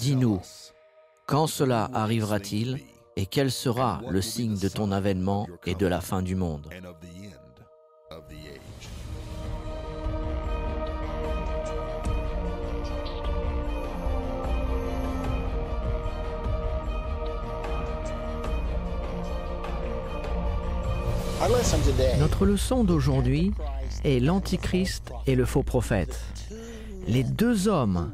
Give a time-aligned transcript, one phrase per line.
[0.00, 0.40] Dis-nous,
[1.26, 2.78] quand cela arrivera-t-il
[3.16, 6.68] et quel sera le signe de ton avènement et de la fin du monde?
[22.40, 23.52] Leçon d'aujourd'hui
[24.04, 26.18] est l'Antichrist et le faux prophète,
[27.06, 28.12] les deux hommes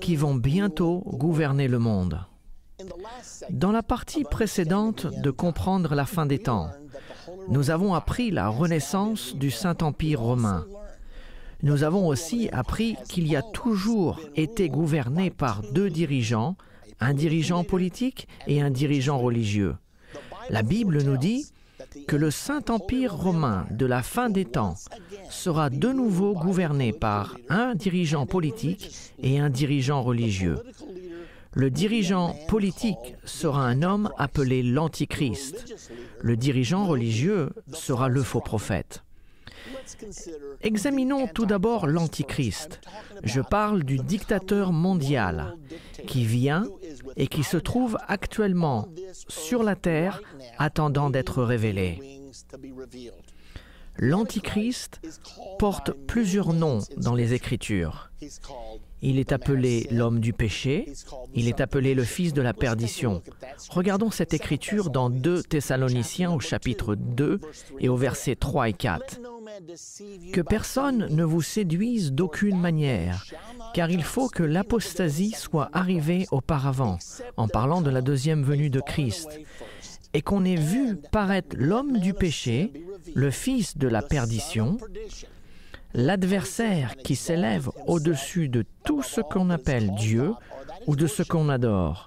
[0.00, 2.20] qui vont bientôt gouverner le monde.
[3.50, 6.70] Dans la partie précédente de Comprendre la fin des temps,
[7.48, 10.66] nous avons appris la renaissance du Saint-Empire romain.
[11.62, 16.56] Nous avons aussi appris qu'il y a toujours été gouverné par deux dirigeants,
[17.00, 19.76] un dirigeant politique et un dirigeant religieux.
[20.48, 21.46] La Bible nous dit
[22.06, 24.74] que le Saint-Empire romain de la fin des temps
[25.30, 28.90] sera de nouveau gouverné par un dirigeant politique
[29.22, 30.58] et un dirigeant religieux.
[31.52, 35.74] Le dirigeant politique sera un homme appelé l'Antichrist.
[36.20, 39.04] Le dirigeant religieux sera le faux prophète.
[40.62, 42.80] Examinons tout d'abord l'Antichrist.
[43.22, 45.54] Je parle du dictateur mondial
[46.06, 46.66] qui vient
[47.16, 48.88] et qui se trouve actuellement
[49.28, 50.20] sur la terre
[50.58, 52.20] attendant d'être révélé.
[53.96, 55.00] L'Antichrist
[55.58, 58.10] porte plusieurs noms dans les Écritures.
[59.02, 60.92] Il est appelé l'homme du péché,
[61.34, 63.22] il est appelé le fils de la perdition.
[63.68, 67.40] Regardons cette écriture dans 2 Thessaloniciens au chapitre 2
[67.80, 69.20] et au versets 3 et 4.
[70.32, 73.24] Que personne ne vous séduise d'aucune manière,
[73.72, 76.98] car il faut que l'apostasie soit arrivée auparavant,
[77.36, 79.40] en parlant de la deuxième venue de Christ,
[80.12, 82.72] et qu'on ait vu paraître l'homme du péché,
[83.14, 84.78] le fils de la perdition,
[85.92, 90.32] l'adversaire qui s'élève au-dessus de tout ce qu'on appelle Dieu
[90.86, 92.06] ou de ce qu'on adore.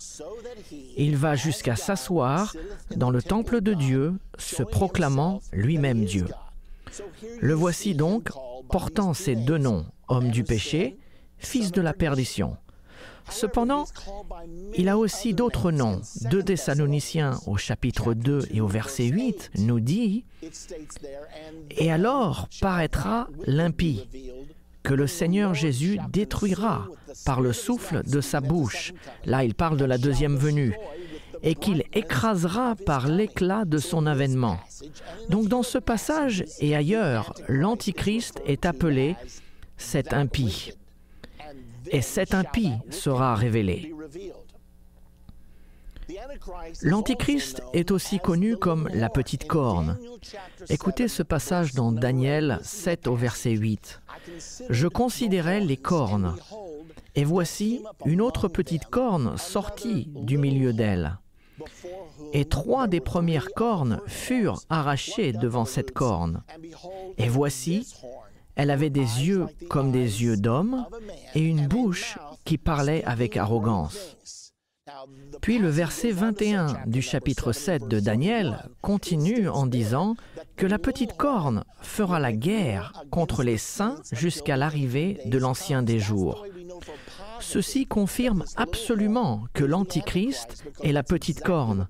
[0.97, 2.56] Il va jusqu'à s'asseoir
[2.96, 6.28] dans le temple de Dieu, se proclamant lui-même Dieu.
[7.40, 8.30] Le voici donc
[8.69, 10.97] portant ces deux noms, homme du péché,
[11.38, 12.58] fils de la perdition.
[13.30, 13.85] Cependant,
[14.75, 16.02] il a aussi d'autres noms.
[16.31, 20.24] Deux Thessaloniciens au chapitre 2 et au verset 8 nous dit
[21.72, 24.07] Et alors paraîtra l'impie,
[24.84, 26.88] que le Seigneur Jésus détruira
[27.25, 28.94] par le souffle de sa bouche.
[29.25, 30.78] Là, il parle de la deuxième venue
[31.44, 34.59] et qu'il écrasera par l'éclat de son avènement.
[35.30, 39.16] Donc dans ce passage et ailleurs, l'Antichrist est appelé
[39.78, 40.74] cet impie.
[41.92, 43.94] Et cet impie sera révélé.
[46.81, 49.98] L'Antichrist est aussi connu comme la petite corne.
[50.69, 54.02] Écoutez ce passage dans Daniel 7 au verset 8.
[54.69, 56.36] Je considérais les cornes,
[57.16, 61.18] et voici une autre petite corne sortie du milieu d'elle.
[62.38, 66.44] Et trois des premières cornes furent arrachées devant cette corne.
[67.18, 67.96] Et voici,
[68.56, 70.86] elle avait des yeux comme des yeux d'homme
[71.34, 74.20] et une bouche qui parlait avec arrogance.
[75.42, 80.16] Puis le verset 21 du chapitre 7 de Daniel continue en disant
[80.58, 86.00] que la petite corne fera la guerre contre les saints jusqu'à l'arrivée de l'ancien des
[86.00, 86.46] jours.
[87.40, 91.88] Ceci confirme absolument que l'Antichrist est la petite corne,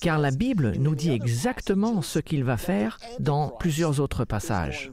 [0.00, 4.90] car la Bible nous dit exactement ce qu'il va faire dans plusieurs autres passages.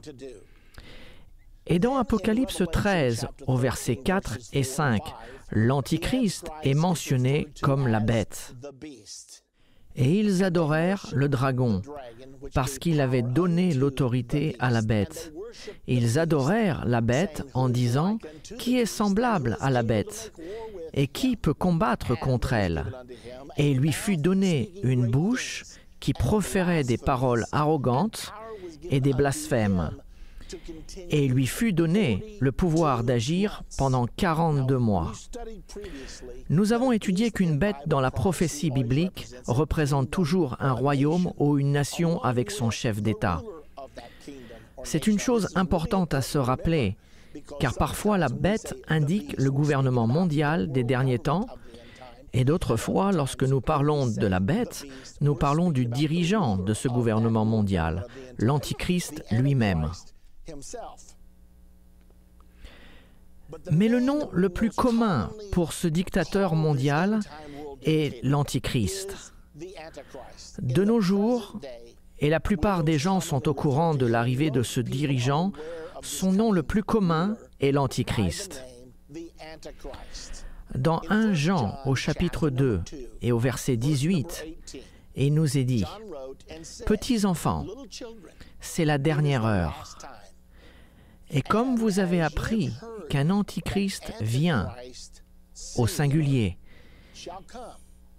[1.66, 5.02] Et dans Apocalypse 13, au verset 4 et 5,
[5.50, 8.54] l'Antichrist est mentionné comme la bête.
[9.96, 11.82] Et ils adorèrent le dragon,
[12.54, 15.32] parce qu'il avait donné l'autorité à la bête.
[15.86, 18.18] Ils adorèrent la bête en disant,
[18.58, 20.32] Qui est semblable à la bête?
[20.92, 22.84] Et qui peut combattre contre elle?
[23.56, 25.64] Et il lui fut donné une bouche
[25.98, 28.32] qui proférait des paroles arrogantes
[28.90, 29.90] et des blasphèmes
[31.10, 35.12] et lui fut donné le pouvoir d'agir pendant 42 mois.
[36.48, 41.72] Nous avons étudié qu'une bête dans la prophétie biblique représente toujours un royaume ou une
[41.72, 43.42] nation avec son chef d'État.
[44.84, 46.96] C'est une chose importante à se rappeler,
[47.58, 51.46] car parfois la bête indique le gouvernement mondial des derniers temps,
[52.32, 54.84] Et d'autres fois, lorsque nous parlons de la bête,
[55.22, 58.06] nous parlons du dirigeant de ce gouvernement mondial,
[58.36, 59.90] l'Antichrist lui-même.
[63.70, 67.20] Mais le nom le plus commun pour ce dictateur mondial
[67.82, 69.32] est l'Antichrist.
[70.60, 71.58] De nos jours,
[72.18, 75.52] et la plupart des gens sont au courant de l'arrivée de ce dirigeant,
[76.02, 78.64] son nom le plus commun est l'Antichrist.
[80.74, 82.80] Dans 1 Jean au chapitre 2
[83.22, 84.44] et au verset 18,
[85.16, 85.84] il nous est dit,
[86.84, 87.66] Petits enfants,
[88.60, 89.96] c'est la dernière heure.
[91.30, 92.72] Et comme vous avez appris
[93.10, 94.68] qu'un antichrist vient
[95.76, 96.58] au singulier,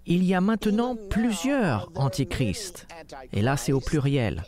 [0.05, 2.87] il y a maintenant plusieurs antichrists,
[3.33, 4.43] et là c'est au pluriel.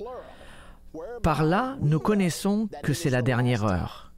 [1.21, 4.11] Par là, nous connaissons que c'est la dernière heure.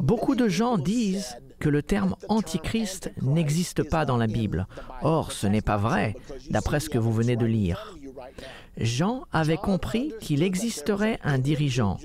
[0.00, 4.66] Beaucoup de gens disent que le terme antichrist n'existe pas dans la Bible.
[5.02, 6.16] Or, ce n'est pas vrai,
[6.50, 7.96] d'après ce que vous venez de lire.
[8.76, 11.98] Jean avait compris qu'il existerait un dirigeant,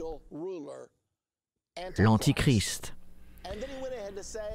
[1.98, 2.94] l'antichrist.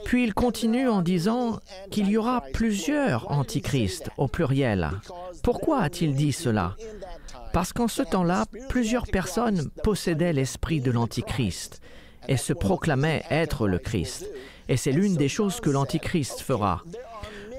[0.04, 1.60] Puis il continue en disant
[1.90, 4.90] qu'il y aura plusieurs antichrists au pluriel.
[5.42, 6.76] Pourquoi a-t-il dit cela?
[7.52, 11.80] Parce qu'en ce temps-là, plusieurs personnes possédaient l'esprit de l'antichrist
[12.28, 14.26] et se proclamaient être le Christ.
[14.68, 16.82] Et c'est l'une des choses que l'antichrist fera.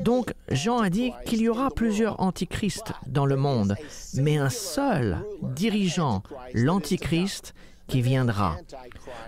[0.01, 3.75] Donc Jean a dit qu'il y aura plusieurs antichrists dans le monde,
[4.13, 6.21] mais un seul dirigeant,
[6.53, 7.55] l'antichrist,
[7.87, 8.57] qui viendra.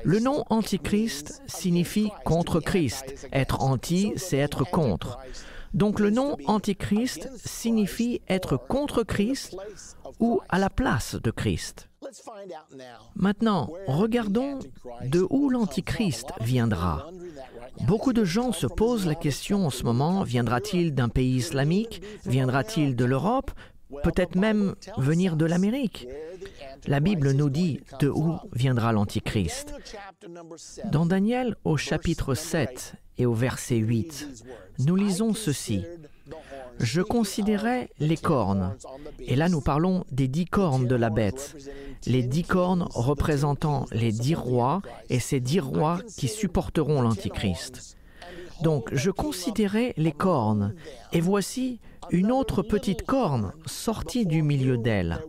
[0.03, 3.27] Le nom Antichrist signifie contre Christ.
[3.31, 5.19] Être anti, c'est être contre.
[5.73, 9.55] Donc le nom Antichrist signifie être contre Christ
[10.19, 11.89] ou à la place de Christ.
[13.15, 14.59] Maintenant, regardons
[15.05, 17.09] de où l'Antichrist viendra.
[17.81, 22.01] Beaucoup de gens se posent la question en ce moment, viendra-t-il d'un pays islamique?
[22.25, 23.51] Viendra-t-il de l'Europe?
[24.03, 26.07] Peut-être même venir de l'Amérique
[26.87, 29.73] la Bible nous dit de où viendra l'Antichrist.
[30.91, 34.45] Dans Daniel au chapitre 7 et au verset 8,
[34.79, 35.83] nous lisons ceci.
[36.79, 38.75] Je considérais les cornes,
[39.19, 41.57] et là nous parlons des dix cornes de la bête,
[42.05, 47.97] les dix cornes représentant les dix rois et ces dix rois qui supporteront l'Antichrist.
[48.61, 50.73] Donc je considérais les cornes,
[51.11, 55.19] et voici une autre petite corne sortie du milieu d'elle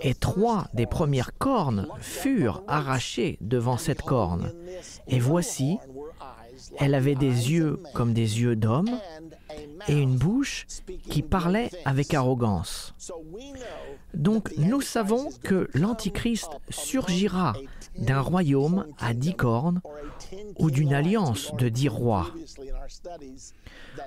[0.00, 4.52] et trois des premières cornes furent arrachées devant cette corne.
[5.08, 5.78] Et voici,
[6.78, 8.98] elle avait des yeux comme des yeux d'homme
[9.88, 10.66] et une bouche
[11.08, 12.94] qui parlait avec arrogance.
[14.14, 17.54] Donc nous savons que l'Antichrist surgira
[17.98, 19.80] d'un royaume à dix cornes
[20.58, 22.28] ou d'une alliance de dix rois.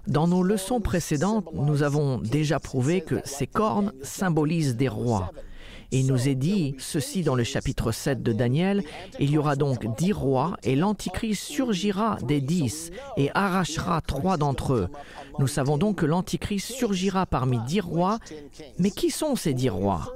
[0.07, 5.31] Dans nos leçons précédentes, nous avons déjà prouvé que ces cornes symbolisent des rois.
[5.91, 8.83] Il nous est dit ceci dans le chapitre 7 de Daniel,
[9.19, 14.73] il y aura donc dix rois, et l'Antichrist surgira des dix et arrachera trois d'entre
[14.73, 14.89] eux.
[15.39, 18.19] Nous savons donc que l'Antichrist surgira parmi dix rois,
[18.77, 20.13] mais qui sont ces dix rois?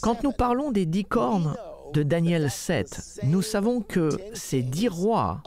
[0.00, 1.54] Quand nous parlons des dix cornes,
[1.92, 5.42] de Daniel 7, nous savons que ces dix rois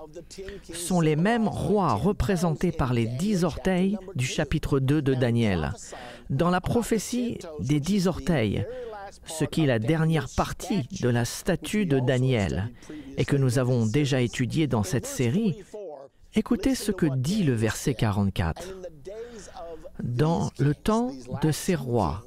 [0.74, 5.74] sont les mêmes rois représentés par les dix orteils du chapitre 2 de Daniel.
[6.30, 8.66] Dans la prophétie des dix orteils,
[9.26, 12.72] ce qui est la dernière partie de la statue de Daniel
[13.18, 15.64] et que nous avons déjà étudié dans cette série,
[16.34, 18.76] écoutez ce que dit le verset 44.
[20.04, 21.12] Dans le temps
[21.42, 22.24] de ces rois,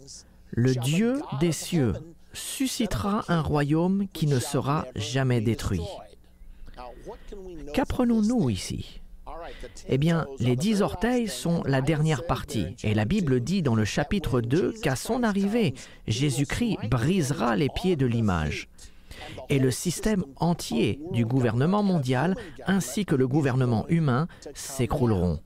[0.50, 1.92] le Dieu des cieux
[2.32, 5.82] suscitera un royaume qui ne sera jamais détruit.
[7.72, 9.00] Qu'apprenons-nous ici?
[9.88, 13.84] Eh bien, les dix orteils sont la dernière partie, et la Bible dit dans le
[13.84, 15.74] chapitre 2 qu'à son arrivée,
[16.06, 18.68] Jésus-Christ brisera les pieds de l'image.
[19.48, 25.40] Et le système entier du gouvernement mondial ainsi que le gouvernement humain s'écrouleront.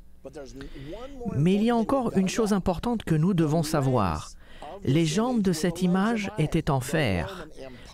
[1.37, 4.31] Mais il y a encore une chose importante que nous devons savoir.
[4.85, 7.47] Les jambes de cette image étaient en fer.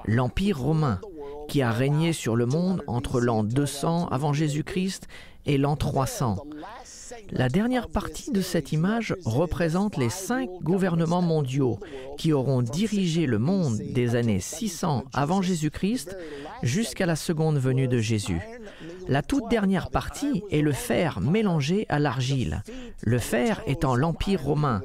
[0.06, 1.00] L'Empire romain,
[1.48, 5.08] qui a régné sur le monde entre l'an 200 avant Jésus-Christ
[5.46, 6.36] et l'an 300.
[7.30, 11.78] La dernière partie de cette image représente les cinq gouvernements mondiaux
[12.18, 16.16] qui auront dirigé le monde des années 600 avant Jésus-Christ
[16.62, 18.40] jusqu'à la seconde venue de Jésus.
[19.08, 22.62] La toute dernière partie est le fer mélangé à l'argile,
[23.00, 24.82] le fer étant l'Empire romain.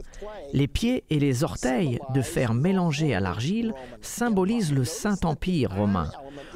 [0.54, 6.12] Les pieds et les orteils de fer mélangé à l'argile symbolisent le Saint-Empire romain.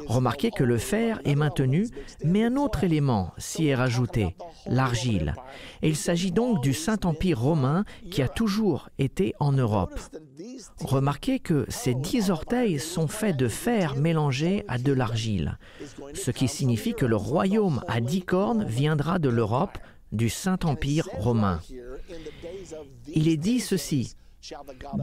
[0.05, 1.87] Remarquez que le fer est maintenu,
[2.23, 4.35] mais un autre élément s'y est rajouté,
[4.67, 5.33] l'argile.
[5.81, 9.99] Et il s'agit donc du Saint-Empire romain qui a toujours été en Europe.
[10.79, 15.57] Remarquez que ces dix orteils sont faits de fer mélangé à de l'argile,
[16.13, 19.77] ce qui signifie que le royaume à dix cornes viendra de l'Europe,
[20.11, 21.59] du Saint-Empire romain.
[23.13, 24.15] Il est dit ceci,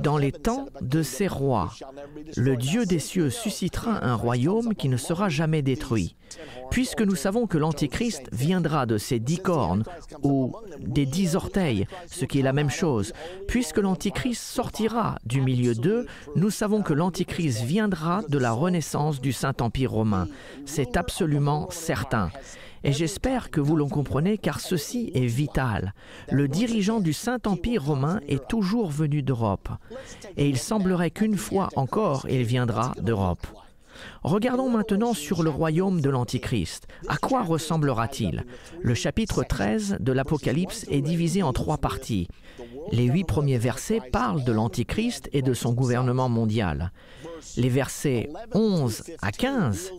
[0.03, 1.73] dans les temps de ces rois,
[2.37, 6.17] le Dieu des cieux suscitera un royaume qui ne sera jamais détruit.
[6.71, 9.85] Puisque nous savons que l'Antichrist viendra de ces dix cornes
[10.23, 13.13] ou des dix orteils, ce qui est la même chose,
[13.47, 16.07] puisque l'Antichrist sortira du milieu d'eux,
[16.37, 20.29] nous savons que l'Antichrist viendra de la renaissance du Saint-Empire romain.
[20.65, 22.31] C'est absolument certain.
[22.85, 25.95] Et j'espère que vous le comprenez car ceci est vital.
[26.31, 29.71] Le dirigeant du Saint-Empire romain est toujours venu d'Europe.
[30.37, 33.47] Et il semblerait qu'une fois encore, il viendra d'Europe.
[34.23, 36.87] Regardons maintenant sur le royaume de l'Antichrist.
[37.09, 38.45] À quoi ressemblera-t-il?
[38.83, 42.29] Le chapitre 13 de l'Apocalypse est divisé en trois parties.
[42.93, 46.93] Les huit premiers versets parlent de l'Antichrist et de son gouvernement mondial.
[47.57, 49.93] Les versets 11 à 15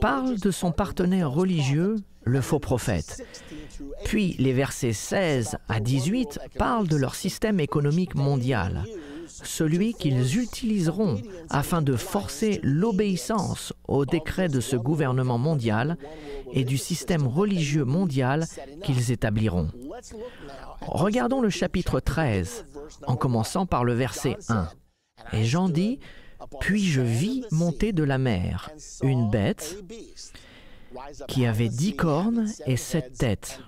[0.00, 3.24] parlent de son partenaire religieux, le faux prophète.
[4.04, 8.84] Puis les versets 16 à 18 parlent de leur système économique mondial,
[9.26, 15.96] celui qu'ils utiliseront afin de forcer l'obéissance au décret de ce gouvernement mondial
[16.52, 18.46] et du système religieux mondial
[18.84, 19.68] qu'ils établiront.
[20.80, 22.66] Regardons le chapitre 13,
[23.06, 24.68] en commençant par le verset 1.
[25.32, 26.00] Et Jean dit,
[26.60, 28.70] Puis je vis monter de la mer
[29.02, 29.76] une bête
[31.28, 33.60] qui avait dix cornes et sept têtes.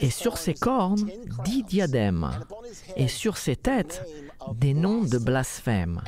[0.00, 1.08] Et sur ses cornes,
[1.44, 2.30] dix diadèmes,
[2.96, 4.02] et sur ses têtes,
[4.54, 6.02] des noms de blasphème.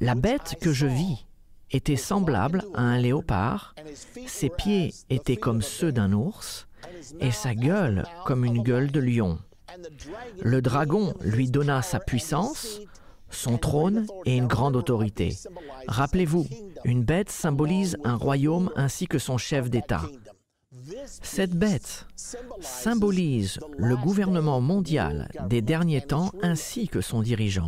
[0.00, 1.26] La bête que je vis
[1.70, 3.74] était semblable à un léopard,
[4.26, 6.67] ses pieds étaient comme ceux d'un ours,
[7.20, 9.38] et sa gueule comme une gueule de lion.
[10.42, 12.80] Le dragon lui donna sa puissance,
[13.30, 15.36] son trône et une grande autorité.
[15.86, 16.46] Rappelez-vous,
[16.84, 20.02] une bête symbolise un royaume ainsi que son chef d'État.
[21.22, 22.06] Cette bête
[22.60, 27.66] symbolise le gouvernement mondial des derniers temps ainsi que son dirigeant.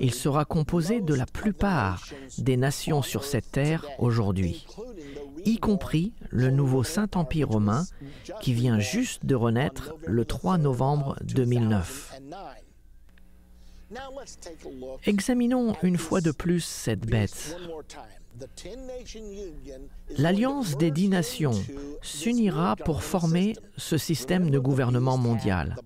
[0.00, 2.04] Il sera composé de la plupart
[2.38, 4.66] des nations sur cette terre aujourd'hui,
[5.46, 7.84] y compris le nouveau Saint-Empire romain
[8.40, 12.20] qui vient juste de renaître le 3 novembre 2009.
[15.04, 17.56] Examinons une fois de plus cette bête.
[20.18, 21.52] L'Alliance des dix nations
[22.02, 25.76] s'unira pour former ce système de gouvernement mondial.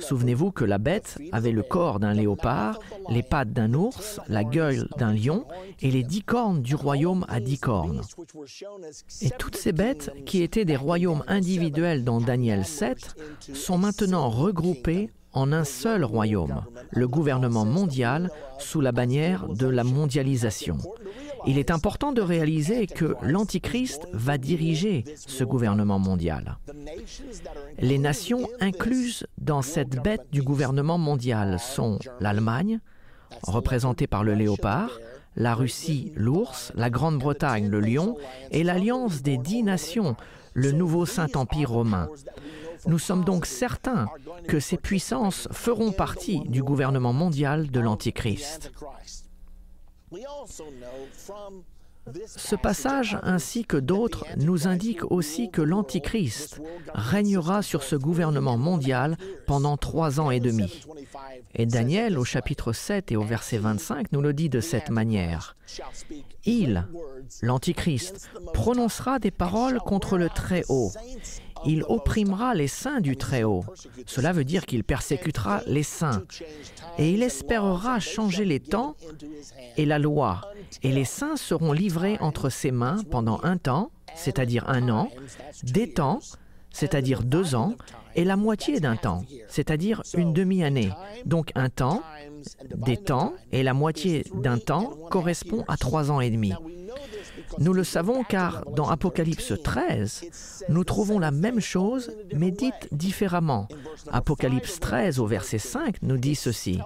[0.00, 4.88] Souvenez-vous que la bête avait le corps d'un léopard, les pattes d'un ours, la gueule
[4.98, 5.44] d'un lion
[5.80, 8.02] et les dix cornes du royaume à dix cornes.
[9.20, 13.16] Et toutes ces bêtes, qui étaient des royaumes individuels dans Daniel 7,
[13.52, 19.84] sont maintenant regroupées en un seul royaume, le gouvernement mondial sous la bannière de la
[19.84, 20.78] mondialisation.
[21.46, 26.56] Il est important de réaliser que l'Antichrist va diriger ce gouvernement mondial.
[27.78, 32.80] Les nations incluses dans cette bête du gouvernement mondial sont l'Allemagne,
[33.42, 34.90] représentée par le léopard,
[35.36, 38.16] la Russie, l'ours, la Grande-Bretagne, le lion,
[38.50, 40.16] et l'alliance des dix nations,
[40.54, 42.08] le nouveau Saint-Empire romain.
[42.86, 44.06] Nous sommes donc certains
[44.48, 48.72] que ces puissances feront partie du gouvernement mondial de l'Antichrist.
[52.26, 56.60] Ce passage ainsi que d'autres nous indiquent aussi que l'Antichrist
[56.92, 60.84] régnera sur ce gouvernement mondial pendant trois ans et demi.
[61.54, 65.56] Et Daniel au chapitre 7 et au verset 25 nous le dit de cette manière.
[66.44, 66.86] Il,
[67.40, 70.92] l'Antichrist, prononcera des paroles contre le Très-Haut
[71.66, 73.64] il opprimera les saints du Très-Haut.
[74.06, 76.22] Cela veut dire qu'il persécutera les saints.
[76.98, 78.96] Et il espérera changer les temps
[79.76, 80.40] et la loi.
[80.82, 85.10] Et les saints seront livrés entre ses mains pendant un temps, c'est-à-dire un an,
[85.62, 86.20] des temps,
[86.70, 87.74] c'est-à-dire deux ans,
[88.16, 90.90] et la moitié d'un temps, c'est-à-dire une demi-année.
[91.24, 92.02] Donc un temps,
[92.76, 96.52] des temps, et la moitié d'un temps correspond à trois ans et demi.
[97.58, 100.24] Nous le savons car dans Apocalypse 13,
[100.68, 103.68] nous trouvons la même chose, mais dite différemment.
[104.10, 106.80] Apocalypse 13 au verset 5 nous dit ceci.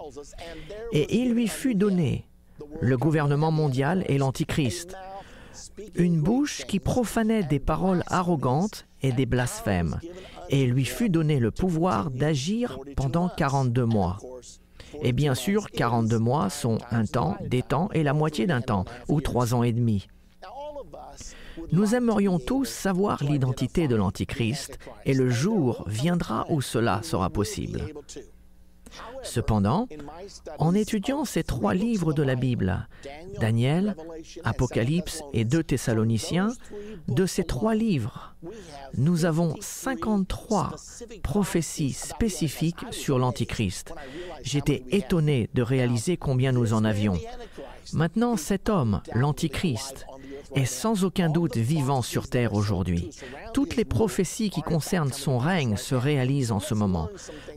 [0.93, 2.27] Et il lui fut donné
[2.81, 4.95] le gouvernement mondial et l'Antichrist,
[5.95, 10.01] une bouche qui profanait des paroles arrogantes et des blasphèmes,
[10.51, 14.19] et lui fut donné le pouvoir d'agir pendant 42 mois.
[15.03, 18.85] Et bien sûr, 42 mois sont un temps, des temps et la moitié d'un temps,
[19.09, 20.09] ou trois ans et demi.
[21.73, 27.85] Nous aimerions tous savoir l'identité de l'Antichrist et le jour viendra où cela sera possible.
[29.23, 29.89] Cependant,
[30.59, 32.89] en étudiant ces trois livres de la Bible,
[33.41, 33.97] Daniel,
[34.45, 36.53] Apocalypse et deux Thessaloniciens,
[37.09, 38.35] de ces trois livres,
[38.97, 40.77] nous avons 53
[41.23, 43.93] prophéties spécifiques sur l'Antichrist.
[44.43, 47.19] J'étais étonné de réaliser combien nous en avions.
[47.93, 50.07] Maintenant, cet homme, l'Antichrist,
[50.55, 53.11] est sans aucun doute vivant sur terre aujourd'hui.
[53.55, 57.09] Toutes les prophéties qui concernent son règne se réalisent en ce moment.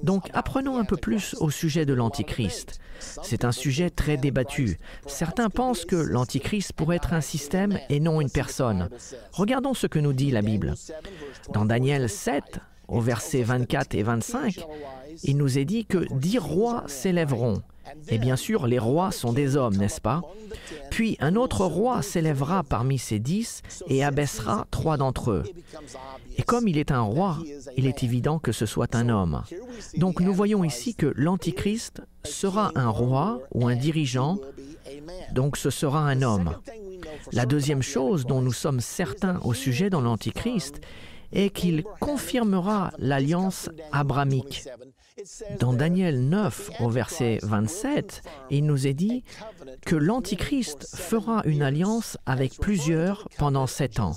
[0.04, 2.80] Donc apprenons un peu plus au sujet de l'Antichrist.
[3.24, 4.78] C'est un sujet très débattu.
[5.08, 8.90] Certains pensent que l'Antichrist pourrait être un système et non une personne.
[9.32, 10.76] Regardons ce que nous dit la Bible.
[11.54, 14.60] Dans Daniel 7, au verset 24 et 25,
[15.24, 17.62] il nous est dit que dix rois s'élèveront
[18.08, 20.22] et bien sûr, les rois sont des hommes, n'est-ce pas?
[20.90, 25.44] Puis un autre roi s'élèvera parmi ces dix et abaissera trois d'entre eux.
[26.38, 27.38] Et comme il est un roi,
[27.78, 29.44] il est évident que ce soit un homme.
[29.98, 34.38] Donc nous voyons ici que l'Antichrist sera un roi ou un dirigeant,
[35.34, 36.56] donc ce sera un homme.
[37.32, 40.82] La deuxième chose dont nous sommes certains au sujet dans l'Antichrist
[41.34, 44.68] est qu'il confirmera l'alliance abramique.
[45.60, 49.24] Dans Daniel 9 au verset 27, il nous est dit
[49.86, 54.16] que l'Antichrist fera une alliance avec plusieurs pendant sept ans.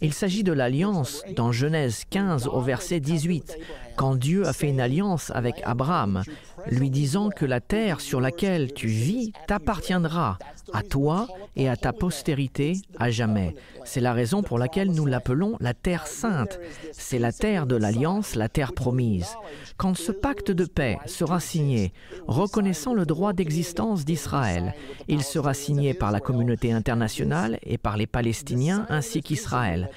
[0.00, 3.58] Il s'agit de l'alliance dans Genèse 15 au verset 18,
[3.96, 6.22] quand Dieu a fait une alliance avec Abraham,
[6.68, 10.38] lui disant que la terre sur laquelle tu vis t'appartiendra,
[10.72, 11.26] à toi
[11.56, 13.54] et à ta postérité à jamais.
[13.84, 16.60] C'est la raison pour laquelle nous l'appelons la terre sainte.
[16.92, 19.36] C'est la terre de l'alliance, la terre promise.
[19.76, 21.92] Quand ce pacte de paix sera signé,
[22.26, 24.74] reconnaissant le droit d'existence d'Israël,
[25.08, 29.90] il sera signé par la communauté internationale et par les Palestiniens ainsi qu'Israël.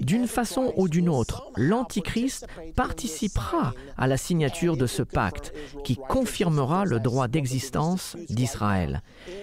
[0.00, 5.52] D'une façon ou d'une autre, l'Antichrist participera à la signature de ce pacte
[5.84, 9.02] qui confirmera le droit d'existence d'Israël.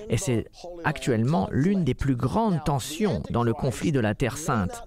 [0.09, 0.47] Et c'est
[0.83, 4.83] actuellement l'une des plus grandes tensions dans le conflit de la Terre sainte.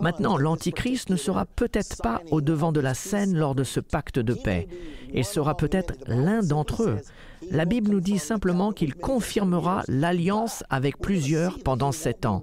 [0.00, 4.18] Maintenant, l'Antichrist ne sera peut-être pas au devant de la scène lors de ce pacte
[4.18, 4.68] de paix.
[5.12, 7.00] Il sera peut-être l'un d'entre eux.
[7.50, 12.42] La Bible nous dit simplement qu'il confirmera l'alliance avec plusieurs pendant sept ans.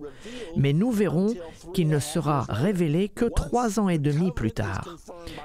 [0.55, 1.33] Mais nous verrons
[1.73, 4.97] qu'il ne sera révélé que trois ans et demi plus tard.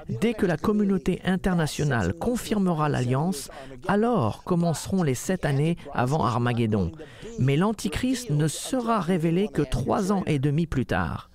[0.09, 3.49] Dès que la communauté internationale confirmera l'alliance,
[3.87, 6.91] alors commenceront les sept années avant Armageddon.
[7.39, 11.29] Mais l'Antichrist ne sera révélé que trois ans et demi plus tard.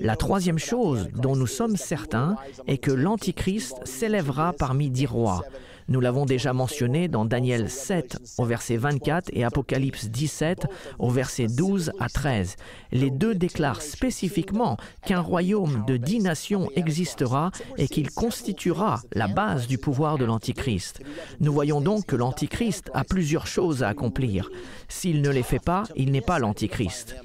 [0.00, 5.44] La troisième chose dont nous sommes certains est que l'Antichrist s'élèvera parmi dix rois.
[5.88, 10.66] Nous l'avons déjà mentionné dans Daniel 7 au verset 24 et Apocalypse 17
[10.98, 12.56] au verset 12 à 13.
[12.92, 19.66] Les deux déclarent spécifiquement qu'un royaume de dix nations existera et qu'il constituera la base
[19.66, 21.00] du pouvoir de l'Antichrist.
[21.40, 24.50] Nous voyons donc que l'Antichrist a plusieurs choses à accomplir.
[24.88, 27.16] S'il ne les fait pas, il n'est pas l'Antichrist.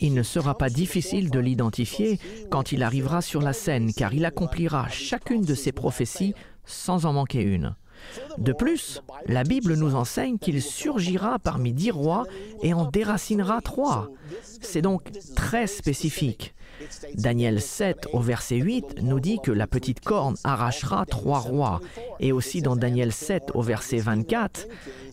[0.00, 2.18] Il ne sera pas difficile de l'identifier
[2.50, 7.12] quand il arrivera sur la scène, car il accomplira chacune de ses prophéties sans en
[7.12, 7.74] manquer une.
[8.38, 12.24] De plus, la Bible nous enseigne qu'il surgira parmi dix rois
[12.62, 14.08] et en déracinera trois.
[14.60, 16.54] C'est donc très spécifique.
[17.14, 21.80] Daniel 7 au verset 8 nous dit que la petite corne arrachera trois rois.
[22.20, 24.66] Et aussi dans Daniel 7 au verset 24,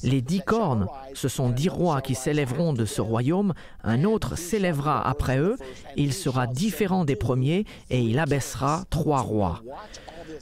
[0.04, 5.06] les dix cornes, ce sont dix rois qui s'élèveront de ce royaume, un autre s'élèvera
[5.06, 5.58] après eux,
[5.98, 9.62] il sera différent des premiers et il abaissera trois rois.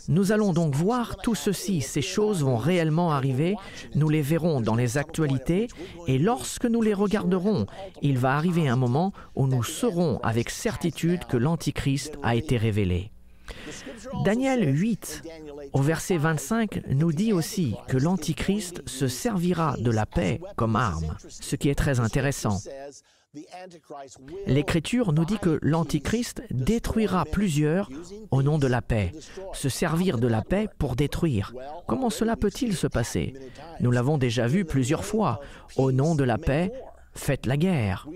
[0.08, 3.56] Nous allons donc voir tout ceci, ces choses vont réellement arriver,
[3.96, 5.68] nous les verrons dans les actualités,
[6.08, 7.66] et lorsque nous les regarderons,
[8.02, 13.12] il va arriver un moment où nous saurons avec certitude que l'Antichrist a été révélé.
[14.24, 15.24] Daniel 8,
[15.74, 21.16] au verset 25, nous dit aussi que l'Antichrist se servira de la paix comme arme,
[21.28, 22.60] ce qui est très intéressant.
[24.48, 27.90] L'Écriture nous dit que l'Antichrist détruira plusieurs
[28.32, 29.12] au nom de la paix.
[29.54, 31.54] Se servir de la paix pour détruire.
[31.88, 33.34] Comment cela peut-il se passer?
[33.80, 35.40] Nous l'avons déjà vu plusieurs fois.
[35.78, 36.72] Au nom de la paix,
[37.14, 38.08] faites la guerre.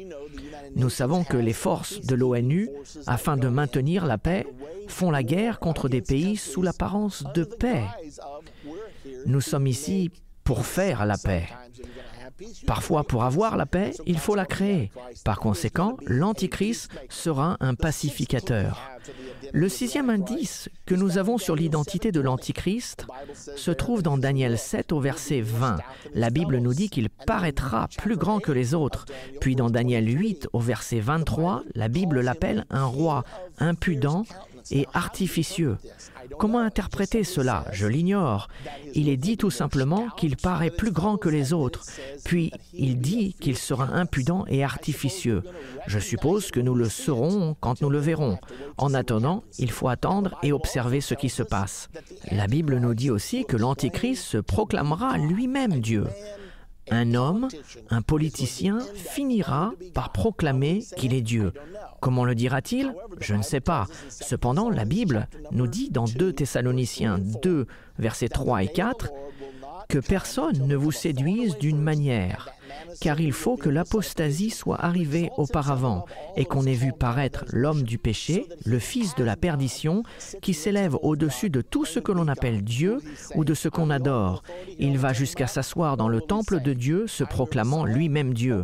[0.76, 2.70] Nous savons que les forces de l'ONU,
[3.08, 4.46] afin de maintenir la paix,
[4.88, 7.84] font la guerre contre des pays sous l'apparence de paix.
[9.26, 10.12] Nous sommes ici
[10.44, 11.48] pour faire la paix.
[12.66, 14.92] Parfois, pour avoir la paix, il faut la créer.
[15.24, 18.90] Par conséquent, l'Antichrist sera un pacificateur.
[19.54, 23.08] Le sixième indice que nous avons sur l'identité de l'Antichrist
[23.56, 25.78] se trouve dans Daniel 7 au verset 20.
[26.14, 29.06] La Bible nous dit qu'il paraîtra plus grand que les autres.
[29.40, 33.24] Puis dans Daniel 8 au verset 23, la Bible l'appelle un roi
[33.58, 34.26] impudent
[34.72, 35.78] et artificieux.
[36.38, 37.66] Comment interpréter cela?
[37.72, 38.48] Je l'ignore.
[38.94, 41.86] Il est dit tout simplement qu'il paraît plus grand que les autres,
[42.24, 45.44] puis il dit qu'il sera impudent et artificieux.
[45.88, 48.38] Je suppose que nous le saurons quand nous le verrons.
[48.78, 51.90] En attendant, il faut attendre et observer ce qui se passe.
[52.32, 56.06] La Bible nous dit aussi que l'Antichrist se proclamera lui-même Dieu
[56.92, 57.48] un homme,
[57.90, 61.54] un politicien, finira par proclamer qu'il est Dieu.
[62.02, 62.94] Comment le dira-t-il?
[63.20, 63.88] Je ne sais pas.
[64.10, 69.10] Cependant, la Bible nous dit dans 2 Thessaloniciens 2, versets 3 et 4,
[69.90, 72.50] que personne ne vous séduise d'une manière
[73.02, 76.06] car il faut que l'apostasie soit arrivée auparavant
[76.36, 80.04] et qu'on ait vu paraître l'homme du péché, le fils de la perdition,
[80.42, 83.00] qui s'élève au-dessus de tout ce que l'on appelle Dieu
[83.36, 84.44] ou de ce qu'on adore.
[84.78, 88.64] Il va jusqu'à s'asseoir dans le temple de Dieu, se proclamant lui-même Dieu.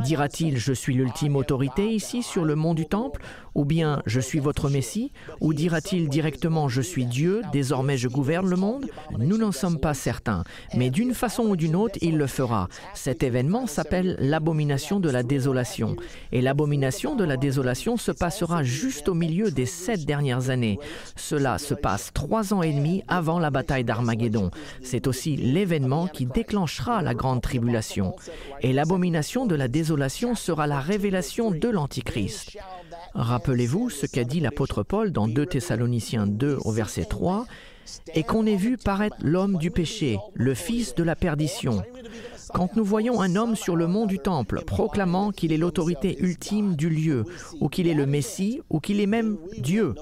[0.00, 3.22] Dira-t-il, je suis l'ultime autorité ici sur le mont du temple?
[3.54, 5.12] Ou bien je suis votre Messie?
[5.40, 8.86] Ou dira-t-il directement je suis Dieu, désormais je gouverne le monde?
[9.16, 10.42] Nous n'en sommes pas certains,
[10.74, 12.68] mais d'une façon ou d'une autre, il le fera.
[12.94, 15.96] Cet événement s'appelle l'abomination de la désolation.
[16.32, 20.78] Et l'abomination de la désolation se passera juste au milieu des sept dernières années.
[21.16, 24.50] Cela se passe trois ans et demi avant la bataille d'Armageddon.
[24.82, 28.14] C'est aussi l'événement qui déclenchera la grande tribulation.
[28.60, 32.56] Et l'abomination de la désolation sera la révélation de l'Antichrist.
[33.14, 37.46] Rappelez-vous ce qu'a dit l'apôtre Paul dans 2 Thessaloniciens 2 au verset 3,
[38.14, 41.82] et qu'on ait vu paraître l'homme du péché, le fils de la perdition.
[42.52, 46.76] Quand nous voyons un homme sur le mont du Temple proclamant qu'il est l'autorité ultime
[46.76, 47.24] du lieu,
[47.60, 49.94] ou qu'il est le Messie, ou qu'il est même Dieu,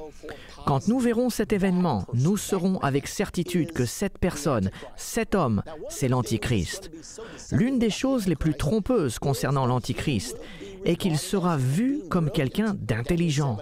[0.67, 6.09] quand nous verrons cet événement, nous saurons avec certitude que cette personne, cet homme, c'est
[6.09, 6.91] l'Antichrist.
[7.51, 10.37] L'une des choses les plus trompeuses concernant l'Antichrist
[10.85, 13.59] est qu'il sera vu comme quelqu'un d'intelligent.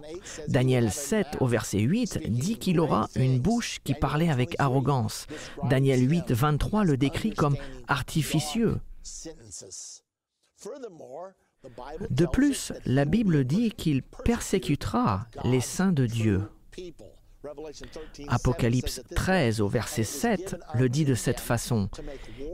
[0.48, 5.26] Daniel 7 au verset 8 dit qu'il aura une bouche qui parlait avec arrogance.
[5.68, 7.56] Daniel 8, 23 le décrit comme
[7.88, 8.78] artificieux.
[12.10, 16.42] De plus, la Bible dit qu'il persécutera les saints de Dieu.
[18.28, 21.88] Apocalypse 13 au verset 7 le dit de cette façon.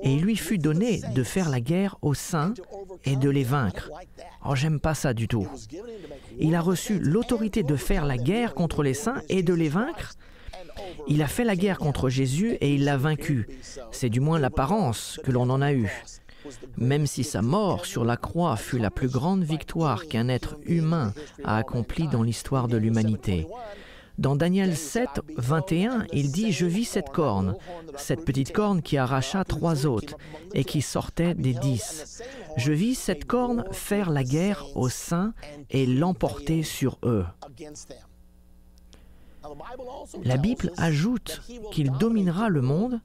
[0.02, 2.54] Et il lui fut donné de faire la guerre aux saints
[3.04, 3.90] et de les vaincre.
[4.44, 5.48] Oh, j'aime pas ça du tout.
[6.38, 10.14] Il a reçu l'autorité de faire la guerre contre les saints et de les vaincre.
[11.08, 13.48] Il a fait la guerre contre Jésus et il l'a vaincu.
[13.90, 16.04] C'est du moins l'apparence que l'on en a eue.
[16.76, 21.12] Même si sa mort sur la croix fut la plus grande victoire qu'un être humain
[21.44, 23.46] a accomplie dans l'histoire de l'humanité.
[24.18, 27.54] Dans Daniel 7, 21, il dit Je vis cette corne,
[27.98, 30.16] cette petite corne qui arracha trois autres
[30.54, 32.22] et qui sortait des dix.
[32.56, 35.34] Je vis cette corne faire la guerre aux saints
[35.70, 37.26] et l'emporter sur eux.
[40.24, 43.00] La Bible ajoute qu'il dominera le monde,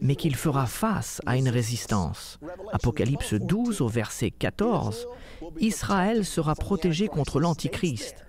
[0.00, 2.38] mais qu'il fera face à une résistance.
[2.72, 5.08] Apocalypse 12 au verset 14,
[5.58, 8.24] Israël sera protégé contre l'Antichrist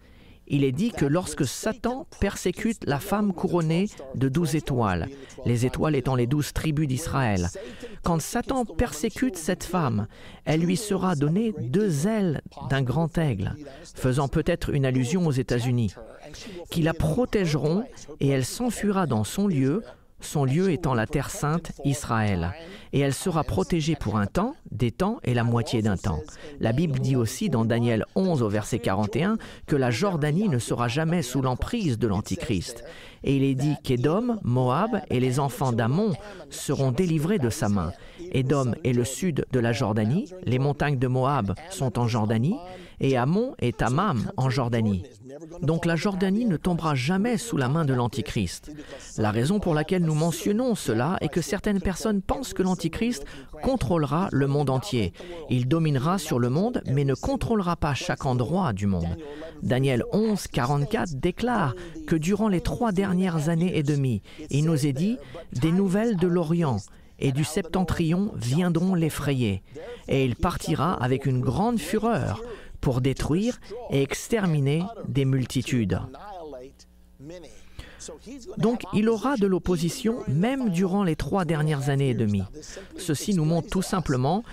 [0.48, 5.08] il est dit que lorsque Satan persécute la femme couronnée de douze étoiles,
[5.46, 7.50] les étoiles étant les douze tribus d'Israël,
[8.04, 10.08] quand Satan persécute cette femme,
[10.46, 13.56] elle lui sera donnée deux ailes d'un grand aigle,
[13.96, 15.94] faisant peut-être une allusion aux États-Unis,
[16.70, 17.84] qui la protégeront
[18.20, 19.82] et elle s'enfuira dans son lieu
[20.22, 22.52] son lieu étant la terre sainte, Israël,
[22.94, 26.22] et elle sera protégée pour un temps, des temps et la moitié d'un temps.
[26.60, 30.88] La Bible dit aussi dans Daniel 11 au verset 41 que la Jordanie ne sera
[30.88, 32.84] jamais sous l'emprise de l'Antichrist.
[33.24, 36.14] Et il est dit qu'Édom, Moab et les enfants d'Amon
[36.50, 37.92] seront délivrés de sa main.
[38.32, 42.56] Édom est le sud de la Jordanie, les montagnes de Moab sont en Jordanie,
[43.00, 45.04] et Amon et Tamam en Jordanie.
[45.62, 48.72] Donc la Jordanie ne tombera jamais sous la main de l'Antichrist.
[49.18, 53.26] La raison pour laquelle nous mentionnons cela est que certaines personnes pensent que l'Antichrist
[53.64, 55.14] contrôlera le monde entier.
[55.50, 59.18] Il dominera sur le monde, mais ne contrôlera pas chaque endroit du monde.
[59.64, 61.76] Daniel 11, 44 déclare
[62.08, 65.18] que durant les trois dernières années et demie, il nous est dit
[65.54, 66.78] des nouvelles de l'Orient
[67.20, 69.64] et du septentrion viendront l'effrayer,
[70.08, 72.42] et il partira avec une grande fureur
[72.86, 76.00] pour détruire et exterminer des multitudes.
[78.60, 82.44] Donc il aura de l'opposition même durant les trois dernières années et demie.
[83.00, 84.44] Ceci nous montre tout simplement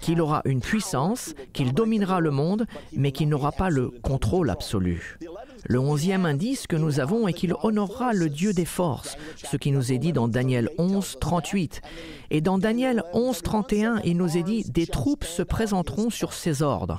[0.00, 5.18] qu'il aura une puissance, qu'il dominera le monde, mais qu'il n'aura pas le contrôle absolu.
[5.66, 9.16] Le onzième indice que nous avons est qu'il honorera le Dieu des forces,
[9.50, 11.80] ce qui nous est dit dans Daniel 11, 38.
[12.34, 16.62] Et dans Daniel 11, 31, il nous est dit Des troupes se présenteront sur ses
[16.62, 16.98] ordres.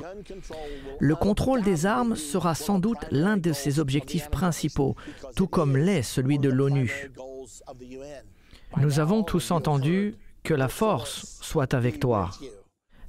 [1.01, 4.95] Le contrôle des armes sera sans doute l'un de ses objectifs principaux,
[5.35, 7.11] tout comme l'est celui de l'ONU.
[8.77, 12.29] Nous avons tous entendu que la force soit avec toi.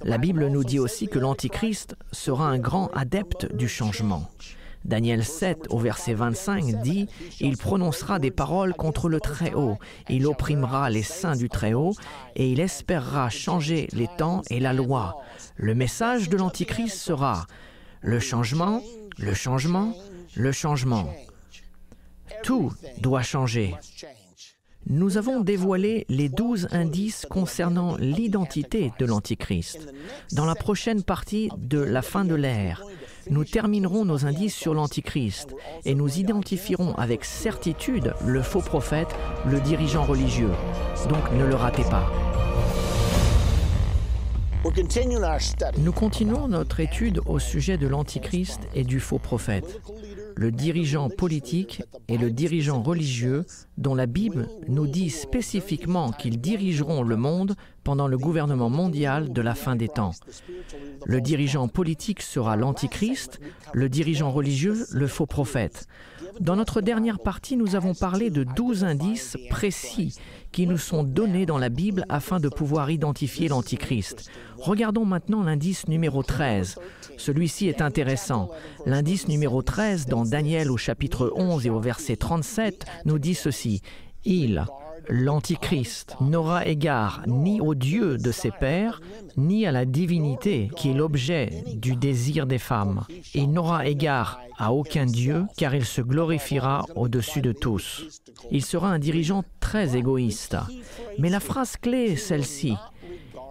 [0.03, 4.29] La Bible nous dit aussi que l'Antichrist sera un grand adepte du changement.
[4.85, 7.07] Daniel 7 au verset 25 dit,
[7.39, 9.77] Il prononcera des paroles contre le Très-Haut,
[10.09, 11.93] il opprimera les saints du Très-Haut,
[12.35, 15.21] et il espérera changer les temps et la loi.
[15.55, 17.47] Le message de l'Antichrist sera
[18.01, 18.81] le changement,
[19.17, 19.93] le changement,
[20.35, 21.13] le changement.
[22.43, 23.75] Tout doit changer.
[24.89, 29.93] Nous avons dévoilé les douze indices concernant l'identité de l'Antichrist.
[30.31, 32.83] Dans la prochaine partie de la fin de l'ère,
[33.29, 39.13] nous terminerons nos indices sur l'Antichrist et nous identifierons avec certitude le faux prophète,
[39.45, 40.51] le dirigeant religieux.
[41.09, 42.09] Donc ne le ratez pas.
[45.77, 49.81] Nous continuons notre étude au sujet de l'Antichrist et du faux prophète,
[50.37, 53.45] le dirigeant politique et le dirigeant religieux
[53.77, 59.41] dont la Bible nous dit spécifiquement qu'ils dirigeront le monde pendant le gouvernement mondial de
[59.41, 60.11] la fin des temps.
[61.05, 63.39] Le dirigeant politique sera l'Antichrist,
[63.73, 65.87] le dirigeant religieux le faux prophète.
[66.39, 70.15] Dans notre dernière partie, nous avons parlé de douze indices précis
[70.51, 74.29] qui nous sont donnés dans la Bible afin de pouvoir identifier l'Antichrist.
[74.57, 76.79] Regardons maintenant l'indice numéro 13.
[77.17, 78.49] Celui-ci est intéressant.
[78.85, 83.81] L'indice numéro 13 dans Daniel au chapitre 11 et au verset 37 nous dit ceci.
[85.09, 89.01] l'Antichrist, n'aura égard ni au Dieu de ses pères,
[89.37, 93.05] ni à la divinité qui est l'objet du désir des femmes.
[93.33, 98.21] Il n'aura égard à aucun Dieu, car il se glorifiera au-dessus de tous.
[98.51, 100.57] Il sera un dirigeant très égoïste.
[101.19, 102.75] Mais la phrase clé est celle-ci.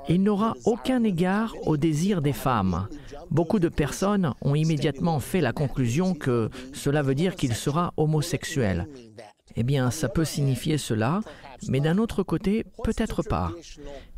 [0.08, 2.86] Il n'aura aucun égard au désir des femmes.
[3.30, 8.86] Beaucoup de personnes ont immédiatement fait la conclusion que cela veut dire qu'il sera homosexuel.
[9.56, 11.22] Eh bien, ça peut signifier cela,
[11.68, 13.52] mais d'un autre côté, peut-être pas.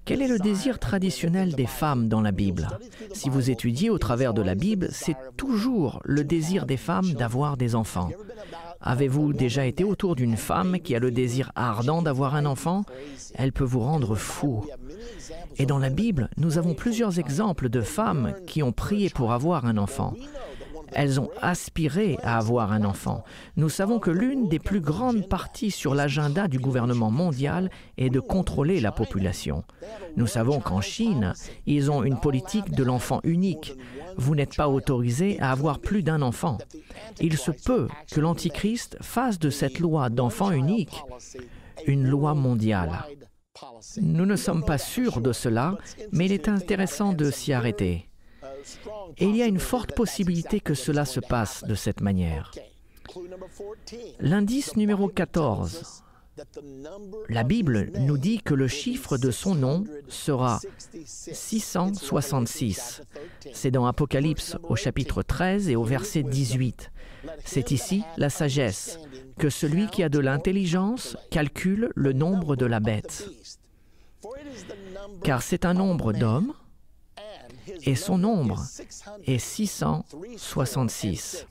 [0.04, 2.68] Quel est le désir traditionnel des femmes dans la Bible?
[3.12, 7.56] Si vous étudiez au travers de la Bible, c'est toujours le désir des femmes d'avoir
[7.56, 8.10] des enfants.
[8.80, 12.84] Avez-vous déjà été autour d'une femme qui a le désir ardent d'avoir un enfant?
[13.34, 14.64] Elle peut vous rendre fou.
[15.58, 19.66] Et dans la Bible, nous avons plusieurs exemples de femmes qui ont prié pour avoir
[19.66, 20.14] un enfant.
[20.92, 23.24] Elles ont aspiré à avoir un enfant.
[23.56, 28.20] Nous savons que l'une des plus grandes parties sur l'agenda du gouvernement mondial est de
[28.20, 29.64] contrôler la population.
[30.16, 31.34] Nous savons qu'en Chine,
[31.66, 33.74] ils ont une politique de l'enfant unique.
[34.16, 36.58] Vous n'êtes pas autorisé à avoir plus d'un enfant.
[37.20, 41.02] Il se peut que l'Antichrist fasse de cette loi d'enfant unique
[41.86, 43.04] une loi mondiale.
[44.00, 45.76] Nous ne sommes pas sûrs de cela,
[46.12, 48.07] mais il est intéressant de s'y arrêter.
[49.18, 52.52] Et il y a une forte possibilité que cela se passe de cette manière.
[54.20, 56.04] L'indice numéro 14.
[57.28, 60.60] La Bible nous dit que le chiffre de son nom sera
[61.04, 63.02] 666.
[63.52, 66.90] C'est dans Apocalypse au chapitre 13 et au verset 18.
[67.44, 69.00] C'est ici la sagesse,
[69.38, 73.28] que celui qui a de l'intelligence calcule le nombre de la bête.
[75.22, 76.52] Car c'est un nombre d'hommes,
[77.84, 78.64] et son nombre
[79.26, 81.46] est 666.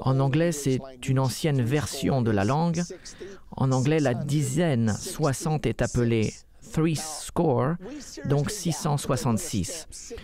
[0.00, 2.82] En anglais, c'est une ancienne version de la langue.
[3.50, 6.32] En anglais, la dizaine 60 est appelée
[6.72, 7.74] three score,
[8.26, 10.14] donc 666.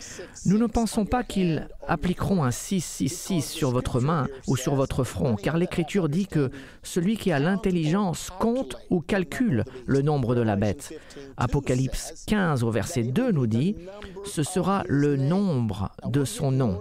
[0.46, 5.36] Nous ne pensons pas qu'ils appliqueront un 666 sur votre main ou sur votre front,
[5.36, 6.50] car l'Écriture dit que
[6.84, 10.94] celui qui a l'intelligence compte ou calcule le nombre de la bête.
[11.36, 13.76] Apocalypse 15 au verset 2 nous dit,
[14.24, 16.80] ce sera le nombre de son nom.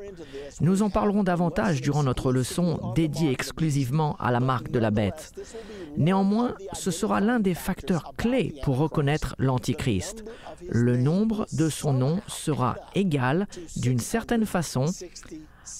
[0.61, 5.33] Nous en parlerons davantage durant notre leçon dédiée exclusivement à la marque de la bête.
[5.97, 10.23] Néanmoins, ce sera l'un des facteurs clés pour reconnaître l'Antichrist.
[10.69, 14.85] Le nombre de son nom sera égal, d'une certaine façon,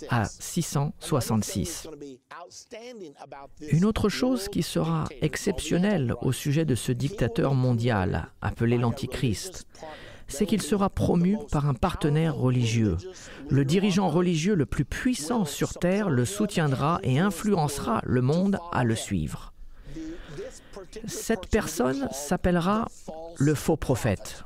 [0.10, 1.88] à 666.
[3.69, 9.65] Une autre chose qui sera exceptionnelle au sujet de ce dictateur mondial, appelé l'Antichrist,
[10.28, 12.98] c'est qu'il sera promu par un partenaire religieux.
[13.50, 18.84] Le dirigeant religieux le plus puissant sur Terre le soutiendra et influencera le monde à
[18.84, 19.54] le suivre.
[21.08, 22.88] Cette personne s'appellera
[23.38, 24.46] le faux prophète.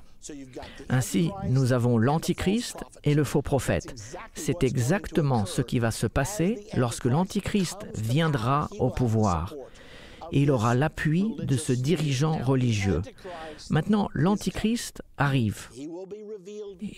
[0.89, 3.95] Ainsi, nous avons l'Antichrist et le faux prophète.
[4.33, 9.53] C'est exactement ce qui va se passer lorsque l'Antichrist viendra au pouvoir.
[10.31, 13.01] il aura l'appui de ce dirigeant religieux.
[13.69, 15.69] Maintenant, l'Antichrist arrive.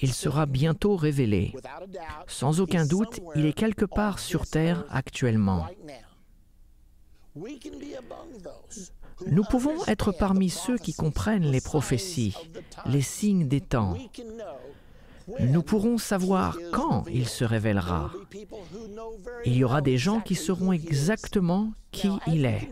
[0.01, 1.53] Il sera bientôt révélé.
[2.27, 5.67] Sans aucun doute, il est quelque part sur Terre actuellement.
[9.27, 12.35] Nous pouvons être parmi ceux qui comprennent les prophéties,
[12.85, 13.95] les signes des temps.
[15.39, 18.11] Nous pourrons savoir quand il se révélera.
[19.45, 22.69] Il y aura des gens qui sauront exactement qui il est.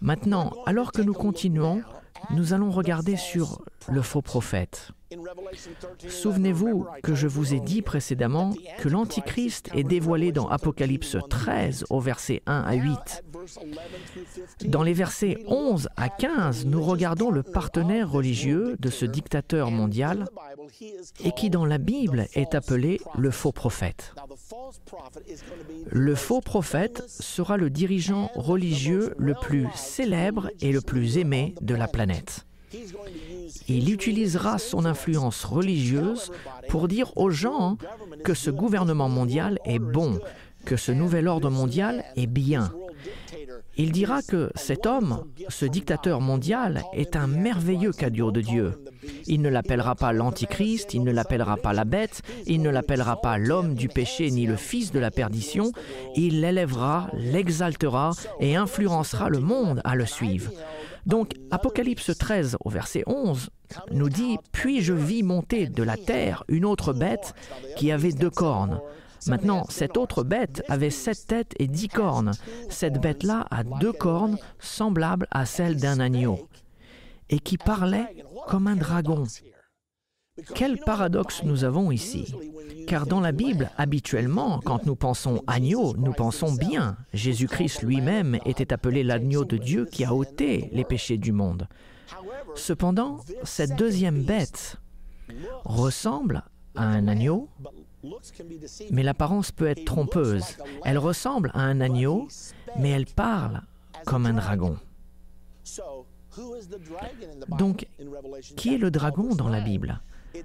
[0.00, 1.82] Maintenant, alors que nous continuons,
[2.30, 4.92] nous allons regarder sur le faux prophète.
[6.08, 12.00] Souvenez-vous que je vous ai dit précédemment que l'Antichrist est dévoilé dans Apocalypse 13 au
[12.00, 13.24] verset 1 à 8.
[14.66, 20.26] Dans les versets 11 à 15, nous regardons le partenaire religieux de ce dictateur mondial
[21.24, 24.14] et qui dans la Bible est appelé le faux prophète.
[25.90, 31.74] Le faux prophète sera le dirigeant religieux le plus célèbre et le plus aimé de
[31.74, 32.47] la planète.
[33.68, 36.32] Il utilisera son influence religieuse
[36.68, 37.78] pour dire aux gens
[38.24, 40.20] que ce gouvernement mondial est bon,
[40.64, 42.72] que ce nouvel ordre mondial est bien.
[43.76, 48.84] Il dira que cet homme, ce dictateur mondial, est un merveilleux cadeau de Dieu.
[49.28, 53.38] Il ne l'appellera pas l'Antichrist, il ne l'appellera pas la bête, il ne l'appellera pas
[53.38, 55.70] l'homme du péché ni le fils de la perdition,
[56.16, 60.50] il l'élèvera, l'exaltera et influencera le monde à le suivre.
[61.08, 63.48] Donc Apocalypse 13 au verset 11
[63.92, 67.34] nous dit, Puis je vis monter de la terre une autre bête
[67.76, 68.80] qui avait deux cornes?
[69.26, 72.32] Maintenant, cette autre bête avait sept têtes et dix cornes.
[72.68, 76.48] Cette bête-là a deux cornes semblables à celles d'un agneau
[77.30, 79.24] et qui parlait comme un dragon.
[80.54, 82.34] Quel paradoxe nous avons ici
[82.88, 86.96] car dans la Bible, habituellement, quand nous pensons agneau, nous pensons bien.
[87.12, 91.68] Jésus-Christ lui-même était appelé l'agneau de Dieu qui a ôté les péchés du monde.
[92.54, 94.76] Cependant, cette deuxième bête
[95.64, 97.50] ressemble à un agneau,
[98.90, 100.56] mais l'apparence peut être trompeuse.
[100.86, 102.26] Elle ressemble à un agneau,
[102.78, 103.60] mais elle parle
[104.06, 104.78] comme un dragon.
[107.58, 107.86] Donc,
[108.56, 110.00] qui est le dragon dans la Bible?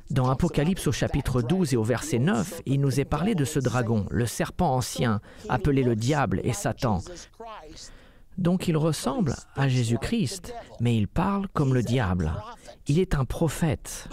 [0.10, 3.60] Dans Apocalypse au chapitre 12 et au verset 9, il nous est parlé de ce
[3.60, 7.02] dragon, le serpent ancien, appelé le diable et Satan.
[8.38, 12.34] Donc il ressemble à Jésus-Christ, mais il parle comme le diable.
[12.88, 14.10] Il est un prophète,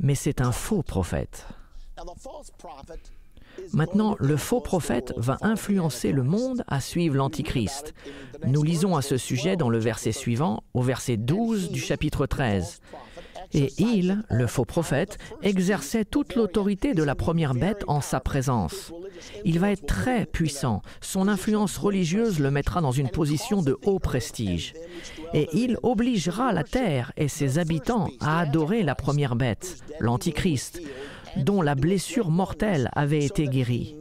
[0.00, 1.46] mais c'est un faux prophète.
[3.72, 7.94] Maintenant, le faux prophète va influencer le monde à suivre l'Antichrist.
[8.46, 12.80] Nous lisons à ce sujet dans le verset suivant, au verset 12 du chapitre 13.
[13.52, 18.92] Et il, le faux prophète, exerçait toute l'autorité de la première bête en sa présence.
[19.44, 20.82] Il va être très puissant.
[21.00, 24.74] Son influence religieuse le mettra dans une position de haut prestige.
[25.34, 30.80] Et il obligera la terre et ses habitants à adorer la première bête, l'Antichrist,
[31.36, 33.96] dont la blessure mortelle avait été guérie.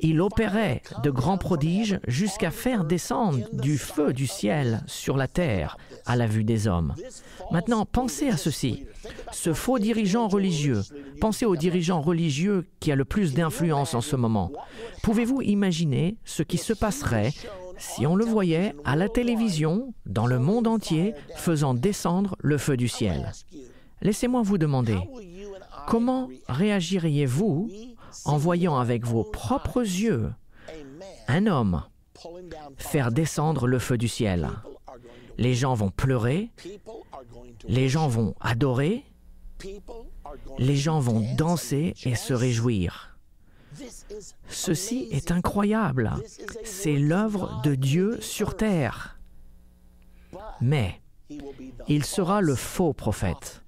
[0.00, 5.76] Il opérait de grands prodiges jusqu'à faire descendre du feu du ciel sur la terre
[6.04, 6.94] à la vue des hommes.
[7.50, 8.86] Maintenant, pensez à ceci.
[9.32, 10.82] Ce faux dirigeant religieux,
[11.20, 14.50] pensez au dirigeant religieux qui a le plus d'influence en ce moment.
[15.02, 17.32] Pouvez-vous imaginer ce qui se passerait
[17.78, 22.76] si on le voyait à la télévision, dans le monde entier, faisant descendre le feu
[22.76, 23.32] du ciel?
[24.02, 24.98] Laissez-moi vous demander,
[25.86, 27.70] comment réagiriez-vous
[28.24, 30.32] en voyant avec vos propres yeux
[31.28, 31.82] un homme
[32.76, 34.48] faire descendre le feu du ciel?
[35.36, 36.50] Les gens vont pleurer,
[37.66, 39.04] les gens vont adorer,
[40.58, 43.16] les gens vont danser et se réjouir.
[44.48, 46.12] Ceci est incroyable.
[46.64, 49.18] C'est l'œuvre de Dieu sur terre.
[50.60, 51.00] Mais
[51.88, 53.63] il sera le faux prophète.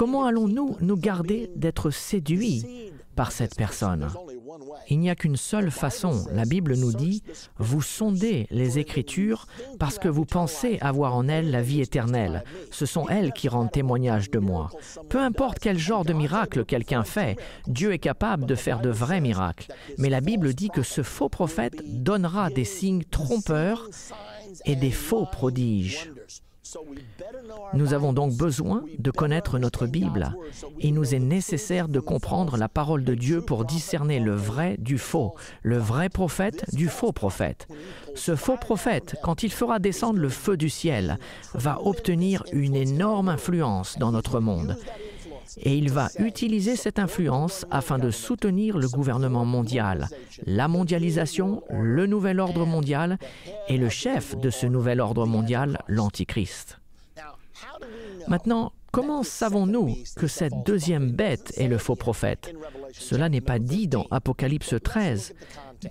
[0.00, 2.64] Comment allons-nous nous garder d'être séduits
[3.16, 4.08] par cette personne?
[4.88, 6.24] Il n'y a qu'une seule façon.
[6.32, 7.22] La Bible nous dit,
[7.58, 9.46] vous sondez les Écritures
[9.78, 12.44] parce que vous pensez avoir en elles la vie éternelle.
[12.70, 14.70] Ce sont elles qui rendent témoignage de moi.
[15.10, 17.36] Peu importe quel genre de miracle quelqu'un fait,
[17.66, 19.70] Dieu est capable de faire de vrais miracles.
[19.98, 23.86] Mais la Bible dit que ce faux prophète donnera des signes trompeurs
[24.64, 26.10] et des faux prodiges.
[27.74, 30.34] Nous avons donc besoin de connaître notre Bible.
[30.78, 34.98] Il nous est nécessaire de comprendre la parole de Dieu pour discerner le vrai du
[34.98, 37.68] faux, le vrai prophète du faux prophète.
[38.14, 41.18] Ce faux prophète, quand il fera descendre le feu du ciel,
[41.54, 44.76] va obtenir une énorme influence dans notre monde.
[45.58, 50.08] Et il va utiliser cette influence afin de soutenir le gouvernement mondial,
[50.46, 53.18] la mondialisation, le nouvel ordre mondial
[53.68, 56.78] et le chef de ce nouvel ordre mondial, l'Antichrist.
[58.28, 62.54] Maintenant, comment savons-nous que cette deuxième bête est le faux prophète?
[62.92, 65.34] Cela n'est pas dit dans Apocalypse 13,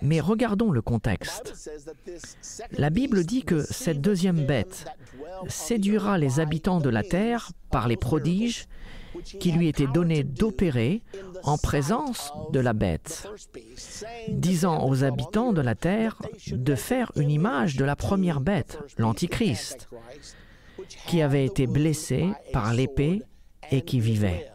[0.02, 1.72] mais regardons le contexte.
[2.78, 4.86] La Bible dit que cette deuxième bête
[5.48, 8.68] séduira les habitants de la terre par les prodiges
[9.40, 11.02] qui lui étaient donnés d'opérer
[11.44, 13.28] en présence de la bête,
[14.30, 19.90] disant aux habitants de la terre de faire une image de la première bête, l'Antichrist,
[21.08, 23.22] qui avait été blessé par l'épée
[23.72, 24.50] et qui vivait.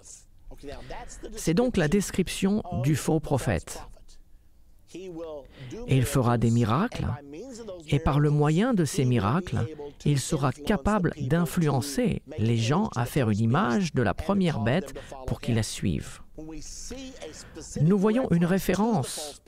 [1.36, 3.82] C'est donc la description du faux prophète.
[4.94, 7.06] Et il fera des miracles,
[7.88, 9.66] et par le moyen de ces miracles,
[10.04, 14.94] il sera capable d'influencer les gens à faire une image de la première bête
[15.26, 16.20] pour qu'ils la suivent.
[17.80, 19.42] Nous voyons une référence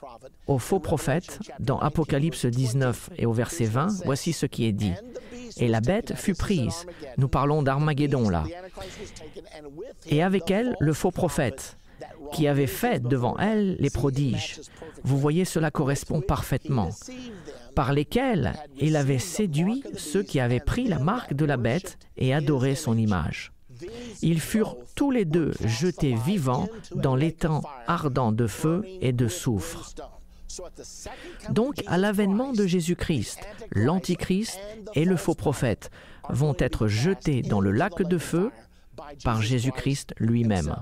[0.47, 4.05] au faux prophète dans Apocalypse 19 et au verset 20.
[4.05, 4.94] Voici ce qui est dit.
[5.59, 6.86] Et la bête fut prise.
[7.18, 8.44] Nous parlons d'Armageddon là.
[10.07, 11.76] Et avec elle, le faux prophète
[12.32, 14.61] qui avait fait devant elle les prodiges.
[15.05, 16.90] Vous voyez, cela correspond parfaitement.
[17.77, 22.35] Par lesquels il avait séduit ceux qui avaient pris la marque de la bête et
[22.35, 23.53] adoré son image.
[24.22, 29.95] Ils furent tous les deux jetés vivants dans l'étang ardent de feu et de soufre.
[31.51, 33.41] Donc, à l'avènement de Jésus-Christ,
[33.72, 34.59] l'Antichrist
[34.95, 35.91] et le faux prophète
[36.31, 38.51] vont être jetés dans le lac de feu
[39.22, 40.77] par Jésus-Christ lui-même.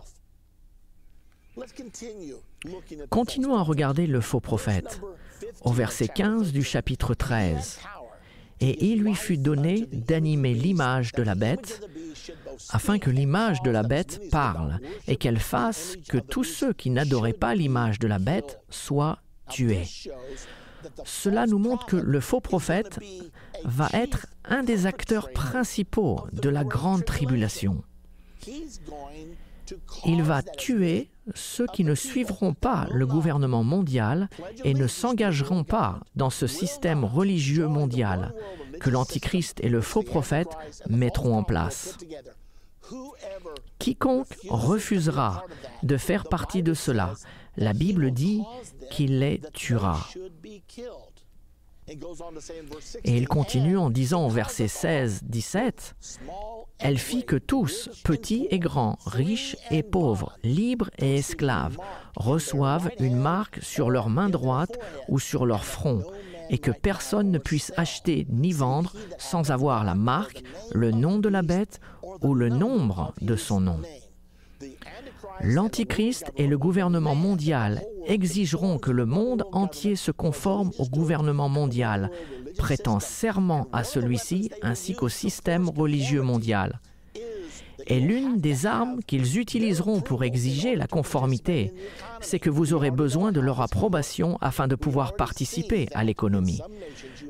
[3.10, 5.00] Continuons à regarder le faux prophète
[5.62, 7.80] au verset 15 du chapitre 13.
[8.60, 11.86] Et il lui fut donné d'animer l'image de la bête,
[12.70, 14.78] afin que l'image de la bête parle,
[15.08, 19.88] et qu'elle fasse que tous ceux qui n'adoraient pas l'image de la bête soient tués.
[21.04, 23.00] Cela nous montre que le faux prophète
[23.64, 27.82] va être un des acteurs principaux de la grande tribulation.
[30.04, 34.28] Il va tuer ceux qui ne suivront pas le gouvernement mondial
[34.62, 38.34] et ne s'engageront pas dans ce système religieux mondial
[38.80, 40.50] que l'Antichrist et le faux prophète
[40.88, 41.96] mettront en place.
[43.78, 45.44] Quiconque refusera
[45.82, 47.14] de faire partie de cela,
[47.56, 48.42] la Bible dit
[48.90, 50.06] qu'il les tuera.
[51.86, 55.94] Et il continue en disant au verset 16-17,
[56.78, 61.76] Elle fit que tous, petits et grands, riches et pauvres, libres et esclaves,
[62.16, 64.78] reçoivent une marque sur leur main droite
[65.08, 66.02] ou sur leur front,
[66.50, 71.28] et que personne ne puisse acheter ni vendre sans avoir la marque, le nom de
[71.28, 71.80] la bête
[72.22, 73.80] ou le nombre de son nom.
[75.40, 82.10] L'Antichrist et le gouvernement mondial exigeront que le monde entier se conforme au gouvernement mondial,
[82.56, 86.80] prêtant serment à celui-ci ainsi qu'au système religieux mondial.
[87.86, 91.72] Et l'une des armes qu'ils utiliseront pour exiger la conformité,
[92.20, 96.62] c'est que vous aurez besoin de leur approbation afin de pouvoir participer à l'économie.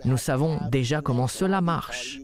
[0.05, 2.21] Nous savons déjà comment cela marche.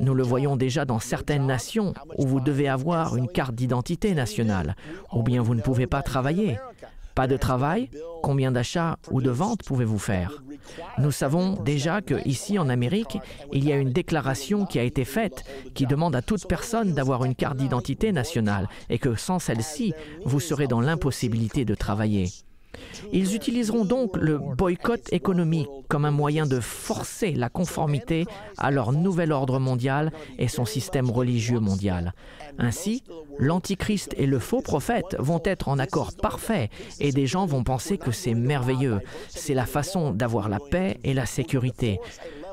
[0.00, 4.76] Nous le voyons déjà dans certaines nations où vous devez avoir une carte d'identité nationale,
[5.12, 6.58] ou bien vous ne pouvez pas travailler.
[7.16, 7.88] Pas de travail
[8.22, 10.42] Combien d'achats ou de ventes pouvez-vous faire?
[10.98, 13.18] Nous savons déjà que ici en Amérique,
[13.52, 17.24] il y a une déclaration qui a été faite qui demande à toute personne d'avoir
[17.24, 22.28] une carte d'identité nationale et que sans celle-ci, vous serez dans l'impossibilité de travailler.
[23.12, 28.24] Ils utiliseront donc le boycott économique comme un moyen de forcer la conformité
[28.58, 32.12] à leur nouvel ordre mondial et son système religieux mondial.
[32.58, 33.02] Ainsi,
[33.38, 36.70] l'Antichrist et le faux prophète vont être en accord parfait
[37.00, 39.00] et des gens vont penser que c'est merveilleux.
[39.28, 42.00] C'est la façon d'avoir la paix et la sécurité.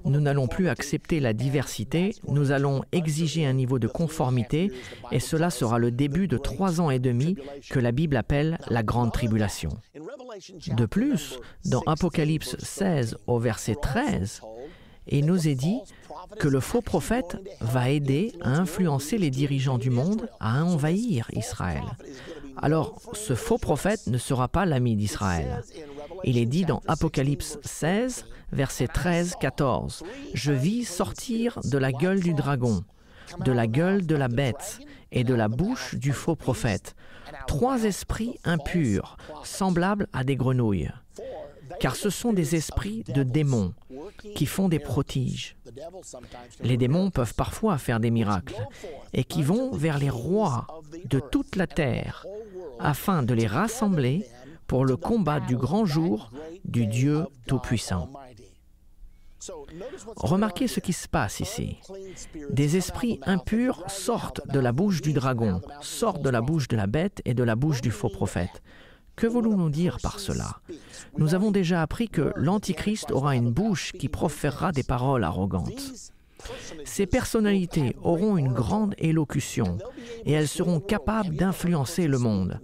[0.05, 4.71] Nous n'allons plus accepter la diversité, nous allons exiger un niveau de conformité
[5.11, 7.37] et cela sera le début de trois ans et demi
[7.69, 9.69] que la Bible appelle la grande tribulation.
[10.75, 14.41] De plus, dans Apocalypse 16 au verset 13,
[15.07, 15.79] il nous est dit
[16.39, 21.83] que le faux prophète va aider à influencer les dirigeants du monde à envahir Israël.
[22.57, 25.63] Alors, ce faux prophète ne sera pas l'ami d'Israël.
[26.23, 32.33] Il est dit dans Apocalypse 16, verset 13-14, Je vis sortir de la gueule du
[32.33, 32.83] dragon
[33.39, 34.79] de la gueule de la bête
[35.11, 36.95] et de la bouche du faux prophète
[37.47, 40.91] trois esprits impurs, semblables à des grenouilles,
[41.79, 43.73] car ce sont des esprits de démons
[44.35, 45.55] qui font des prodiges.
[46.61, 48.67] Les démons peuvent parfois faire des miracles
[49.13, 50.67] et qui vont vers les rois
[51.05, 52.25] de toute la terre
[52.79, 54.25] afin de les rassembler
[54.67, 56.29] pour le combat du grand jour
[56.65, 58.09] du Dieu Tout-Puissant.
[60.15, 61.77] Remarquez ce qui se passe ici.
[62.49, 66.87] Des esprits impurs sortent de la bouche du dragon, sortent de la bouche de la
[66.87, 68.61] bête et de la bouche du faux prophète.
[69.15, 70.59] Que voulons-nous dire par cela?
[71.17, 76.11] Nous avons déjà appris que l'Antichrist aura une bouche qui proférera des paroles arrogantes.
[76.83, 79.77] Ces personnalités auront une grande élocution
[80.25, 82.59] et elles seront capables d'influencer le monde.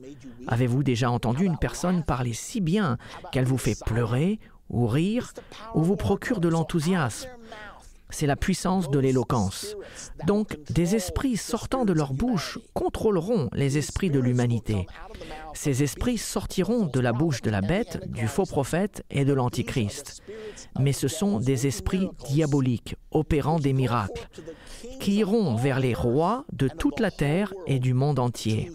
[0.52, 2.97] Avez-vous déjà entendu une personne parler si bien
[3.32, 4.39] qu'elle vous fait pleurer
[4.70, 5.32] ou rire,
[5.76, 7.30] ou vous procure de l'enthousiasme?
[8.10, 9.76] C'est la puissance de l'éloquence.
[10.26, 14.88] Donc, des esprits sortant de leur bouche contrôleront les esprits de l'humanité.
[15.53, 20.22] Ces esprits sortiront de la bouche de la bête, du faux prophète et de l'antichrist.
[20.80, 24.30] Mais ce sont des esprits diaboliques, opérant des miracles,
[24.99, 28.72] qui iront vers les rois de toute la terre et du monde entier,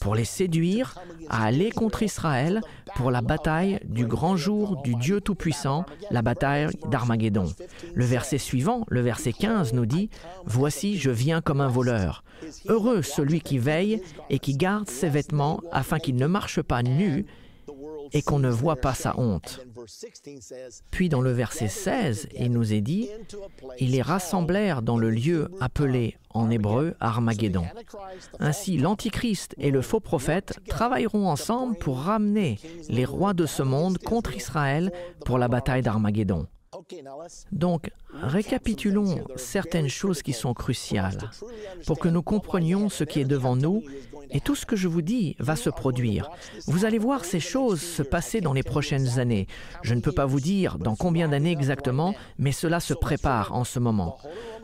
[0.00, 0.96] pour les séduire
[1.28, 2.60] à aller contre Israël
[2.94, 7.52] pour la bataille du grand jour du Dieu Tout-Puissant, la bataille d'Armageddon.
[7.94, 8.55] Le verset suivant,
[8.88, 10.10] le verset 15, nous dit,
[10.44, 12.24] Voici, je viens comme un voleur.
[12.66, 17.26] Heureux celui qui veille et qui garde ses vêtements afin qu'il ne marche pas nu
[18.12, 19.60] et qu'on ne voit pas sa honte.
[20.90, 23.08] Puis dans le verset 16, il nous est dit,
[23.78, 27.64] ils les rassemblèrent dans le lieu appelé en hébreu Armageddon.
[28.38, 33.98] Ainsi, l'Antichrist et le faux prophète travailleront ensemble pour ramener les rois de ce monde
[33.98, 34.92] contre Israël
[35.24, 36.46] pour la bataille d'Armageddon.
[37.52, 41.30] Donc, récapitulons certaines choses qui sont cruciales
[41.86, 43.82] pour que nous comprenions ce qui est devant nous
[44.30, 46.30] et tout ce que je vous dis va se produire.
[46.66, 49.46] Vous allez voir ces choses se passer dans les prochaines années.
[49.82, 53.64] Je ne peux pas vous dire dans combien d'années exactement, mais cela se prépare en
[53.64, 54.18] ce moment.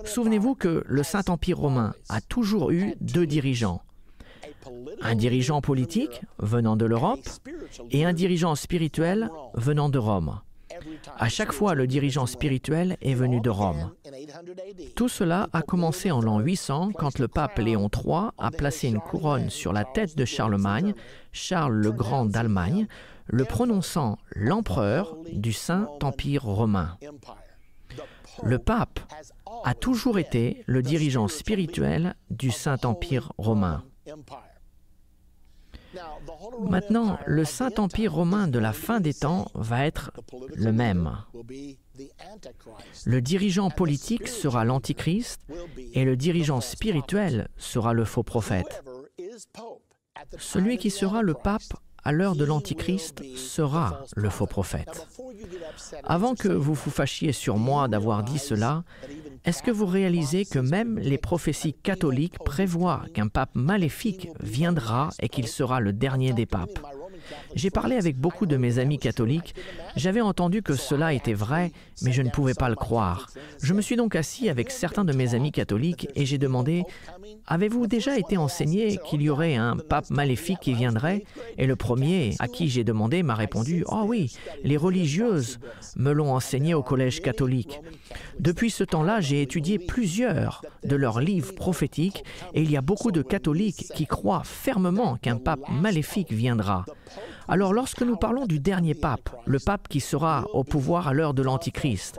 [0.04, 3.82] Souvenez-vous que le Saint-Empire romain a toujours eu deux dirigeants.
[5.00, 7.28] Un dirigeant politique venant de l'Europe
[7.90, 10.40] et un dirigeant spirituel venant de Rome.
[11.18, 13.92] À chaque fois, le dirigeant spirituel est venu de Rome.
[14.96, 19.00] Tout cela a commencé en l'an 800 quand le pape Léon III a placé une
[19.00, 20.94] couronne sur la tête de Charlemagne,
[21.32, 22.86] Charles le Grand d'Allemagne,
[23.26, 26.96] le prononçant l'empereur du Saint-Empire romain.
[28.42, 29.00] Le pape
[29.64, 33.84] a toujours été le dirigeant spirituel du Saint-Empire romain.
[36.61, 40.12] Maintenant, le Saint-Empire romain de la fin des temps va être
[40.55, 41.16] le même.
[43.05, 45.40] Le dirigeant politique sera l'Antichrist
[45.95, 48.82] et le dirigeant spirituel sera le faux prophète.
[50.38, 51.74] Celui qui sera le pape
[52.05, 55.07] à l'heure de l'Antichrist sera le faux prophète.
[56.05, 58.84] Avant que vous vous fâchiez sur moi d'avoir dit cela,
[59.44, 65.28] est-ce que vous réalisez que même les prophéties catholiques prévoient qu'un pape maléfique viendra et
[65.28, 66.80] qu'il sera le dernier des papes?
[67.55, 69.55] J'ai parlé avec beaucoup de mes amis catholiques.
[69.96, 71.72] J'avais entendu que cela était vrai,
[72.03, 73.28] mais je ne pouvais pas le croire.
[73.62, 76.84] Je me suis donc assis avec certains de mes amis catholiques et j'ai demandé
[77.47, 81.24] Avez-vous déjà été enseigné qu'il y aurait un pape maléfique qui viendrait
[81.59, 84.32] Et le premier à qui j'ai demandé m'a répondu Oh oui,
[84.62, 85.59] les religieuses
[85.97, 87.80] me l'ont enseigné au collège catholique.
[88.38, 92.24] Depuis ce temps-là, j'ai étudié plusieurs de leurs livres prophétiques
[92.55, 96.84] et il y a beaucoup de catholiques qui croient fermement qu'un pape maléfique viendra.
[97.49, 101.34] Alors lorsque nous parlons du dernier pape, le pape qui sera au pouvoir à l'heure
[101.34, 102.18] de l'Antichrist,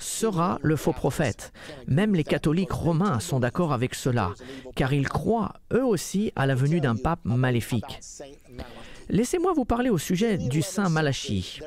[0.00, 1.52] sera le faux prophète.
[1.86, 4.32] Même les catholiques romains sont d'accord avec cela,
[4.74, 8.00] car ils croient eux aussi à la venue d'un pape maléfique.
[9.08, 11.60] Laissez-moi vous parler au sujet du saint Malachie.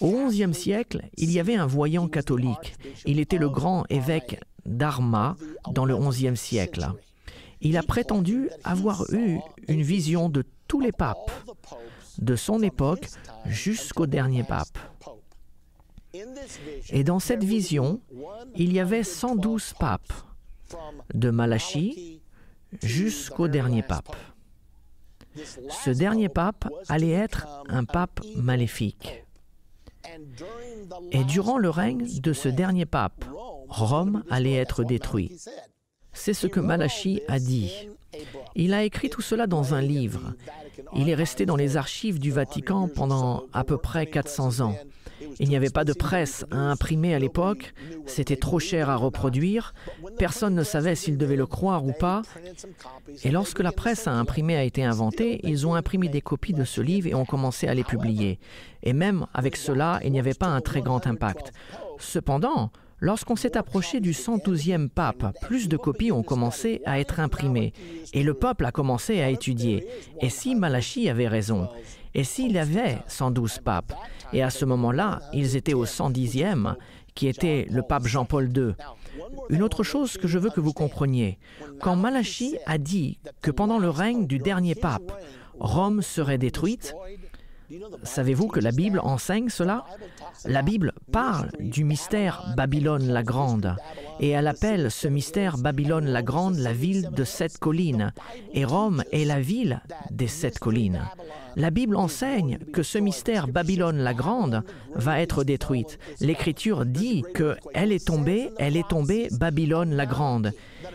[0.00, 2.76] Au XIe siècle, il y avait un voyant catholique.
[3.04, 5.36] Il était le grand évêque d'Arma
[5.72, 6.88] dans le XIe siècle.
[7.60, 11.32] Il a prétendu avoir eu une vision de tous les papes,
[12.18, 13.08] de son époque
[13.46, 14.78] jusqu'au dernier pape.
[16.90, 18.00] Et dans cette vision,
[18.54, 20.12] il y avait 112 papes,
[21.14, 22.20] de Malachie
[22.82, 24.16] jusqu'au dernier pape.
[25.84, 29.24] Ce dernier pape allait être un pape maléfique.
[31.12, 33.24] Et durant le règne de ce dernier pape,
[33.68, 35.36] Rome allait être détruit.
[36.12, 37.88] C'est ce que Malachie a dit.
[38.54, 40.34] Il a écrit tout cela dans un livre.
[40.94, 44.76] Il est resté dans les archives du Vatican pendant à peu près 400 ans.
[45.40, 47.74] Il n'y avait pas de presse à imprimer à l'époque,
[48.06, 49.74] c'était trop cher à reproduire,
[50.18, 52.22] personne ne savait s'il devait le croire ou pas.
[53.24, 56.64] Et lorsque la presse à imprimer a été inventée, ils ont imprimé des copies de
[56.64, 58.38] ce livre et ont commencé à les publier.
[58.82, 61.52] Et même avec cela, il n'y avait pas un très grand impact.
[61.98, 62.70] Cependant,
[63.00, 67.72] Lorsqu'on s'est approché du 112e pape, plus de copies ont commencé à être imprimées
[68.12, 69.86] et le peuple a commencé à étudier.
[70.20, 71.68] Et si Malachi avait raison?
[72.14, 73.94] Et s'il avait 112 papes?
[74.32, 76.74] Et à ce moment-là, ils étaient au 110e,
[77.14, 78.74] qui était le pape Jean-Paul II.
[79.48, 81.38] Une autre chose que je veux que vous compreniez,
[81.80, 85.12] quand Malachi a dit que pendant le règne du dernier pape,
[85.58, 86.94] Rome serait détruite,
[88.02, 89.84] Savez-vous que la Bible enseigne cela?
[90.44, 93.76] La Bible parle du mystère Babylone la Grande
[94.20, 98.12] et elle appelle ce mystère Babylone la Grande la ville de sept collines
[98.54, 101.02] et Rome est la ville des sept collines.
[101.56, 104.62] La Bible enseigne que ce mystère Babylone la Grande
[104.94, 105.98] va être détruite.
[106.20, 110.52] L'Écriture dit que elle est tombée, elle est tombée Babylone la Grande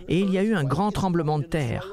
[0.07, 1.87] et il y a eu un grand tremblement de terre.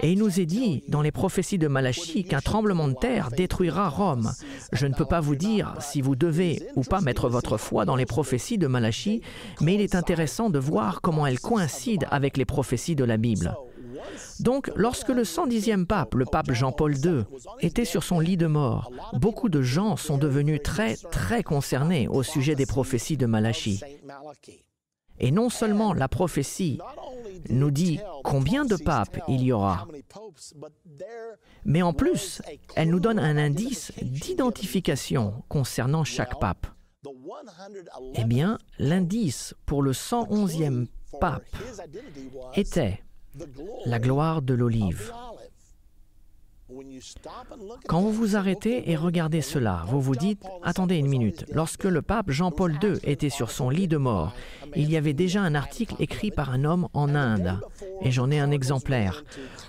[0.00, 3.88] Et il nous est dit dans les prophéties de Malachie qu'un tremblement de terre détruira
[3.88, 4.32] Rome.
[4.72, 7.96] Je ne peux pas vous dire si vous devez ou pas mettre votre foi dans
[7.96, 9.22] les prophéties de Malachie,
[9.60, 13.54] mais il est intéressant de voir comment elles coïncident avec les prophéties de la Bible.
[14.40, 17.24] Donc, lorsque le 110e pape, le pape Jean-Paul II,
[17.60, 22.22] était sur son lit de mort, beaucoup de gens sont devenus très, très concernés au
[22.22, 23.80] sujet des prophéties de Malachie.
[25.18, 26.78] Et non seulement la prophétie
[27.48, 29.86] nous dit combien de papes il y aura,
[31.64, 32.42] mais en plus,
[32.76, 36.66] elle nous donne un indice d'identification concernant chaque pape.
[38.14, 40.86] Eh bien, l'indice pour le 111e
[41.20, 41.44] pape
[42.54, 43.02] était
[43.84, 45.12] la gloire de l'olive.
[47.86, 52.02] Quand vous vous arrêtez et regardez cela, vous vous dites, attendez une minute, lorsque le
[52.02, 54.34] pape Jean-Paul II était sur son lit de mort,
[54.74, 57.60] il y avait déjà un article écrit par un homme en Inde,
[58.02, 59.24] et j'en ai un exemplaire.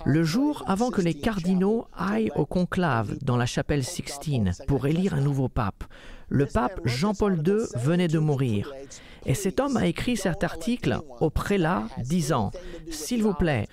[0.05, 5.13] Le jour avant que les cardinaux aillent au conclave dans la chapelle Sixtine pour élire
[5.13, 5.83] un nouveau pape,
[6.29, 8.73] le pape Jean-Paul II venait de mourir.
[9.25, 12.51] Et cet homme a écrit cet article au prélat disant,
[12.89, 13.67] S'il vous plaît,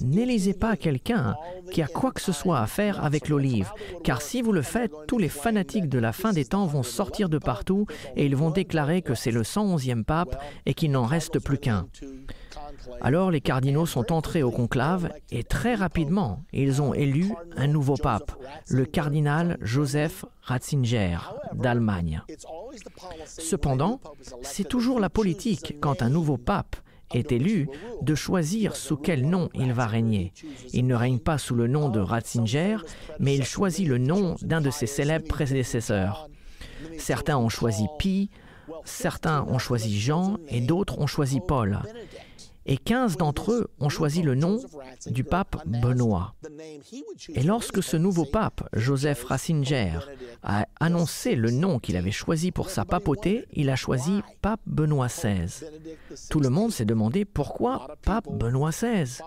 [0.00, 1.36] n'élisez pas quelqu'un
[1.72, 3.70] qui a quoi que ce soit à faire avec l'olive,
[4.04, 7.28] car si vous le faites, tous les fanatiques de la fin des temps vont sortir
[7.28, 7.86] de partout
[8.16, 11.86] et ils vont déclarer que c'est le 111e pape et qu'il n'en reste plus qu'un.
[13.00, 17.94] Alors les cardinaux sont entrés au conclave et très rapidement, ils ont élu un nouveau
[17.94, 18.32] pape,
[18.68, 21.18] le cardinal Joseph Ratzinger
[21.54, 22.22] d'Allemagne.
[23.26, 24.00] Cependant,
[24.42, 26.76] c'est toujours la politique quand un nouveau pape
[27.14, 27.68] est élu
[28.02, 30.32] de choisir sous quel nom il va régner.
[30.72, 32.78] Il ne règne pas sous le nom de Ratzinger,
[33.18, 36.28] mais il choisit le nom d'un de ses célèbres prédécesseurs.
[36.98, 38.30] Certains ont choisi Pie,
[38.84, 41.80] certains ont choisi Jean et d'autres ont choisi Paul
[42.68, 44.60] et 15 d'entre eux ont choisi le nom
[45.06, 46.34] du pape Benoît.
[47.34, 50.00] Et lorsque ce nouveau pape, Joseph Ratzinger,
[50.42, 55.08] a annoncé le nom qu'il avait choisi pour sa papauté, il a choisi pape Benoît
[55.08, 55.64] XVI.
[56.30, 59.22] Tout le monde s'est demandé pourquoi pape Benoît XVI.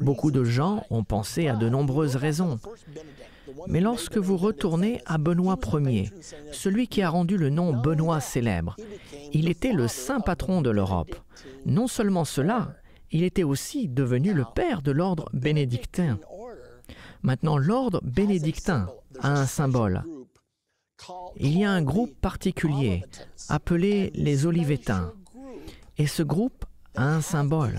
[0.00, 2.60] Beaucoup de gens ont pensé à de nombreuses raisons.
[3.68, 6.10] Mais lorsque vous retournez à Benoît Ier,
[6.52, 8.76] celui qui a rendu le nom Benoît célèbre,
[9.32, 11.14] il était le saint patron de l'Europe.
[11.64, 12.74] Non seulement cela,
[13.10, 16.18] il était aussi devenu le père de l'ordre bénédictin.
[17.22, 18.88] Maintenant, l'ordre bénédictin
[19.20, 20.02] a un symbole.
[21.36, 23.04] Il y a un groupe particulier
[23.48, 25.12] appelé les Olivétains.
[25.98, 27.78] Et ce groupe a un symbole.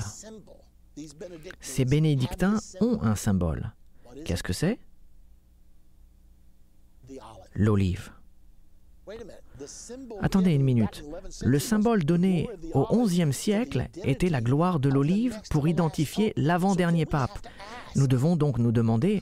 [1.60, 3.74] Ces bénédictins ont un symbole.
[4.26, 4.80] Qu'est-ce que c'est?
[7.54, 8.12] L'olive.
[10.22, 11.04] Attendez une minute.
[11.42, 17.40] Le symbole donné au XIe siècle était la gloire de l'olive pour identifier l'avant-dernier pape.
[17.96, 19.22] Nous devons donc nous demander,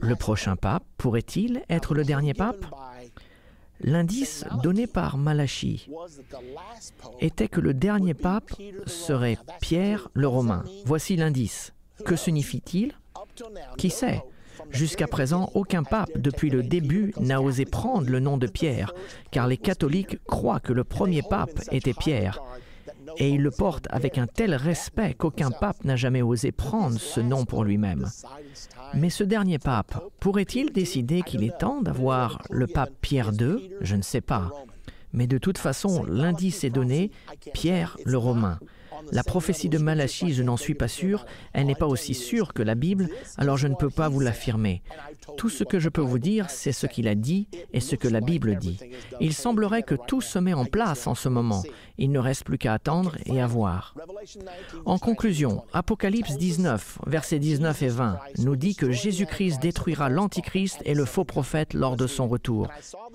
[0.00, 2.64] le prochain pape pourrait-il être le dernier pape?
[3.80, 5.90] L'indice donné par Malachi
[7.20, 8.52] était que le dernier pape
[8.86, 10.64] serait Pierre le Romain.
[10.86, 11.72] Voici l'indice.
[12.04, 12.94] Que signifie-t-il?
[13.76, 14.22] Qui sait?
[14.70, 18.92] Jusqu'à présent, aucun pape depuis le début n'a osé prendre le nom de Pierre,
[19.30, 22.40] car les catholiques croient que le premier pape était Pierre.
[23.18, 27.20] Et ils le portent avec un tel respect qu'aucun pape n'a jamais osé prendre ce
[27.20, 28.08] nom pour lui-même.
[28.94, 33.96] Mais ce dernier pape, pourrait-il décider qu'il est temps d'avoir le pape Pierre II Je
[33.96, 34.50] ne sais pas.
[35.12, 37.10] Mais de toute façon, l'indice est donné,
[37.52, 38.58] Pierre le Romain.
[39.12, 42.62] La prophétie de Malachie, je n'en suis pas sûr, elle n'est pas aussi sûre que
[42.62, 44.82] la Bible, alors je ne peux pas vous l'affirmer.
[45.36, 48.08] Tout ce que je peux vous dire, c'est ce qu'il a dit et ce que
[48.08, 48.78] la Bible dit.
[49.20, 51.62] Il semblerait que tout se met en place en ce moment.
[51.98, 53.94] Il ne reste plus qu'à attendre et à voir.
[54.84, 60.94] En conclusion, Apocalypse 19, versets 19 et 20, nous dit que Jésus-Christ détruira l'Antichrist et
[60.94, 62.68] le faux prophète lors de son retour.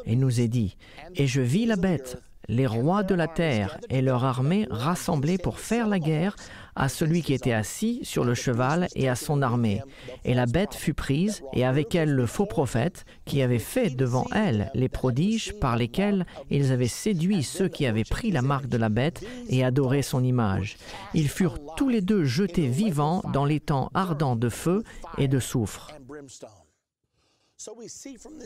[0.05, 0.77] Et nous est dit,
[1.15, 2.17] Et je vis la bête,
[2.49, 6.35] les rois de la terre et leur armée rassemblés pour faire la guerre
[6.75, 9.81] à celui qui était assis sur le cheval et à son armée.
[10.25, 14.25] Et la bête fut prise, et avec elle le faux prophète, qui avait fait devant
[14.33, 18.77] elle les prodiges par lesquels ils avaient séduit ceux qui avaient pris la marque de
[18.77, 20.77] la bête et adoré son image.
[21.13, 24.83] Ils furent tous les deux jetés vivants dans les temps ardents de feu
[25.17, 25.91] et de soufre.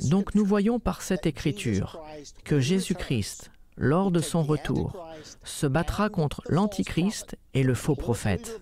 [0.09, 2.03] Donc nous voyons par cette écriture
[2.43, 5.07] que Jésus-Christ, lors de son retour,
[5.43, 8.61] se battra contre l'Antichrist et le faux prophète.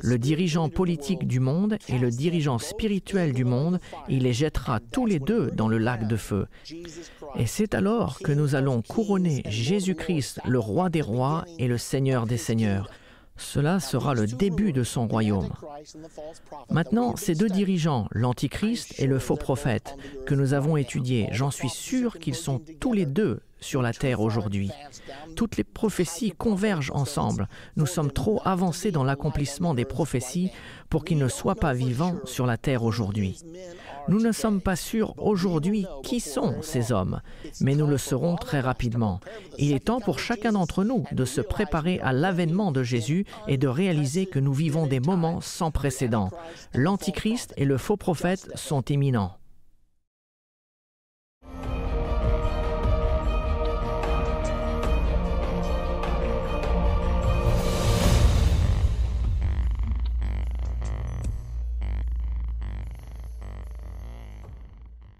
[0.00, 3.78] Le dirigeant politique du monde et le dirigeant spirituel du monde,
[4.08, 6.46] il les jettera tous les deux dans le lac de feu.
[7.36, 12.26] Et c'est alors que nous allons couronner Jésus-Christ, le roi des rois et le Seigneur
[12.26, 12.90] des seigneurs.
[13.36, 15.50] Cela sera le début de son royaume.
[16.70, 21.70] Maintenant, ces deux dirigeants, l'Antichrist et le faux prophète, que nous avons étudiés, j'en suis
[21.70, 24.70] sûr qu'ils sont tous les deux sur la terre aujourd'hui.
[25.34, 27.48] Toutes les prophéties convergent ensemble.
[27.76, 30.50] Nous sommes trop avancés dans l'accomplissement des prophéties
[30.90, 33.38] pour qu'ils ne soient pas vivants sur la terre aujourd'hui.
[34.08, 37.20] Nous ne sommes pas sûrs aujourd'hui qui sont ces hommes,
[37.60, 39.20] mais nous le serons très rapidement.
[39.58, 43.56] Il est temps pour chacun d'entre nous de se préparer à l'avènement de Jésus et
[43.56, 46.30] de réaliser que nous vivons des moments sans précédent.
[46.74, 49.36] L'Antichrist et le faux prophète sont imminents.